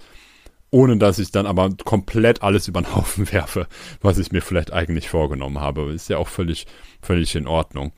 Ohne 0.71 0.97
dass 0.97 1.19
ich 1.19 1.31
dann 1.31 1.47
aber 1.47 1.71
komplett 1.85 2.43
alles 2.43 2.67
über 2.67 2.81
den 2.81 2.95
Haufen 2.95 3.31
werfe, 3.33 3.67
was 4.01 4.19
ich 4.19 4.33
mir 4.33 4.41
vielleicht 4.41 4.73
eigentlich 4.73 5.09
vorgenommen 5.11 5.61
habe. 5.61 5.93
Ist 5.93 6.09
ja 6.09 6.19
auch 6.19 6.29
völlig, 6.29 6.67
völlig 7.03 7.35
in 7.37 7.47
Ordnung. 7.47 7.93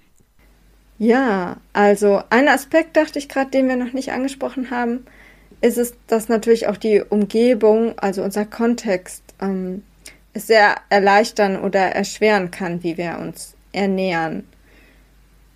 Ja, 0.98 1.58
also 1.72 2.22
ein 2.28 2.48
Aspekt 2.48 2.96
dachte 2.96 3.20
ich 3.20 3.28
gerade, 3.28 3.52
den 3.52 3.68
wir 3.68 3.76
noch 3.76 3.92
nicht 3.92 4.10
angesprochen 4.10 4.72
haben, 4.72 5.06
ist 5.60 5.78
es, 5.78 5.94
dass 6.06 6.28
natürlich 6.28 6.68
auch 6.68 6.76
die 6.76 7.02
Umgebung, 7.02 7.98
also 7.98 8.22
unser 8.22 8.44
Kontext, 8.44 9.22
ähm, 9.40 9.82
es 10.32 10.46
sehr 10.46 10.76
erleichtern 10.88 11.58
oder 11.58 11.80
erschweren 11.80 12.50
kann, 12.50 12.82
wie 12.82 12.96
wir 12.96 13.18
uns 13.18 13.54
ernähren. 13.72 14.46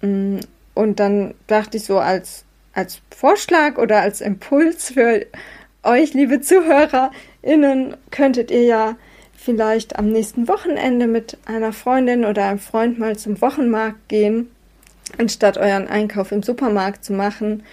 Mm, 0.01 0.39
und 0.75 1.01
dann 1.01 1.35
dachte 1.47 1.77
ich 1.77 1.85
so 1.85 1.99
als, 1.99 2.45
als 2.73 3.01
Vorschlag 3.15 3.79
oder 3.79 4.01
als 4.01 4.21
Impuls 4.21 4.93
für 4.93 5.27
euch, 5.83 6.15
liebe 6.15 6.41
ZuhörerInnen, 6.41 7.97
könntet 8.11 8.51
ihr 8.51 8.65
ja 8.65 8.97
vielleicht 9.37 9.99
am 9.99 10.11
nächsten 10.11 10.49
Wochenende 10.49 11.07
mit 11.07 11.37
einer 11.47 11.73
Freundin 11.73 12.25
oder 12.25 12.47
einem 12.47 12.59
Freund 12.59 12.99
mal 12.99 13.17
zum 13.17 13.41
Wochenmarkt 13.41 14.09
gehen, 14.09 14.51
anstatt 15.19 15.59
euren 15.59 15.89
Einkauf 15.89 16.33
im 16.33 16.43
Supermarkt 16.43 17.05
zu 17.05 17.13
machen. 17.13 17.65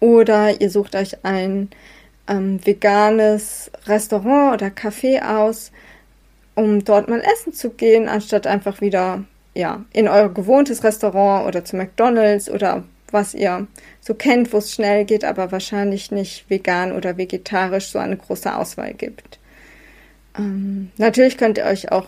Oder 0.00 0.60
ihr 0.60 0.70
sucht 0.70 0.94
euch 0.94 1.24
ein 1.24 1.70
ähm, 2.28 2.64
veganes 2.64 3.70
Restaurant 3.86 4.54
oder 4.54 4.68
Café 4.68 5.22
aus, 5.22 5.72
um 6.54 6.84
dort 6.84 7.08
mal 7.08 7.20
essen 7.20 7.52
zu 7.52 7.70
gehen, 7.70 8.08
anstatt 8.08 8.46
einfach 8.46 8.80
wieder 8.80 9.24
ja, 9.54 9.84
in 9.92 10.08
euer 10.08 10.32
gewohntes 10.32 10.84
Restaurant 10.84 11.46
oder 11.46 11.64
zu 11.64 11.76
McDonald's 11.76 12.50
oder 12.50 12.84
was 13.10 13.34
ihr 13.34 13.66
so 14.00 14.14
kennt, 14.14 14.52
wo 14.52 14.58
es 14.58 14.72
schnell 14.72 15.04
geht, 15.04 15.24
aber 15.24 15.52
wahrscheinlich 15.52 16.10
nicht 16.10 16.50
vegan 16.50 16.92
oder 16.92 17.16
vegetarisch 17.16 17.88
so 17.88 17.98
eine 17.98 18.16
große 18.16 18.54
Auswahl 18.54 18.94
gibt. 18.94 19.38
Ähm, 20.36 20.90
natürlich 20.98 21.38
könnt 21.38 21.58
ihr 21.58 21.64
euch 21.64 21.92
auch 21.92 22.06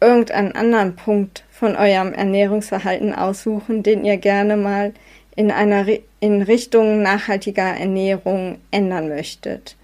irgendeinen 0.00 0.52
anderen 0.52 0.94
Punkt 0.94 1.44
von 1.50 1.74
eurem 1.74 2.12
Ernährungsverhalten 2.12 3.14
aussuchen, 3.14 3.82
den 3.82 4.04
ihr 4.04 4.18
gerne 4.18 4.56
mal 4.56 4.92
in 5.36 5.50
einer 5.50 5.86
in 6.20 6.42
Richtung 6.42 7.02
nachhaltiger 7.02 7.76
Ernährung 7.76 8.58
ändern 8.70 9.08
möchtet. 9.08 9.76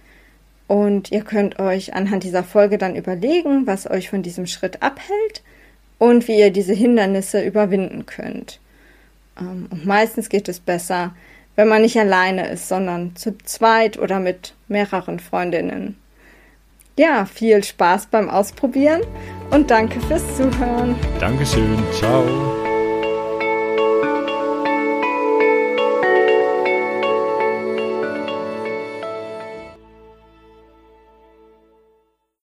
Und 0.66 1.12
ihr 1.12 1.22
könnt 1.22 1.58
euch 1.58 1.94
anhand 1.94 2.24
dieser 2.24 2.42
Folge 2.42 2.78
dann 2.78 2.96
überlegen, 2.96 3.66
was 3.66 3.88
euch 3.88 4.08
von 4.08 4.22
diesem 4.22 4.46
Schritt 4.46 4.82
abhält 4.82 5.42
und 5.98 6.26
wie 6.26 6.38
ihr 6.38 6.50
diese 6.50 6.72
Hindernisse 6.72 7.44
überwinden 7.44 8.06
könnt. 8.06 8.58
Ähm, 9.38 9.66
und 9.70 9.84
meistens 9.84 10.30
geht 10.30 10.48
es 10.48 10.60
besser, 10.60 11.14
wenn 11.54 11.68
man 11.68 11.82
nicht 11.82 11.98
alleine 11.98 12.48
ist, 12.48 12.68
sondern 12.68 13.14
zu 13.14 13.36
zweit 13.44 13.98
oder 13.98 14.18
mit 14.18 14.54
mehreren 14.68 15.20
Freundinnen. 15.20 15.98
Ja, 16.98 17.26
viel 17.26 17.62
Spaß 17.62 18.06
beim 18.06 18.28
Ausprobieren 18.28 19.02
und 19.50 19.70
danke 19.70 20.00
fürs 20.00 20.24
Zuhören. 20.36 20.94
Dankeschön. 21.20 21.78
Ciao. 21.92 22.61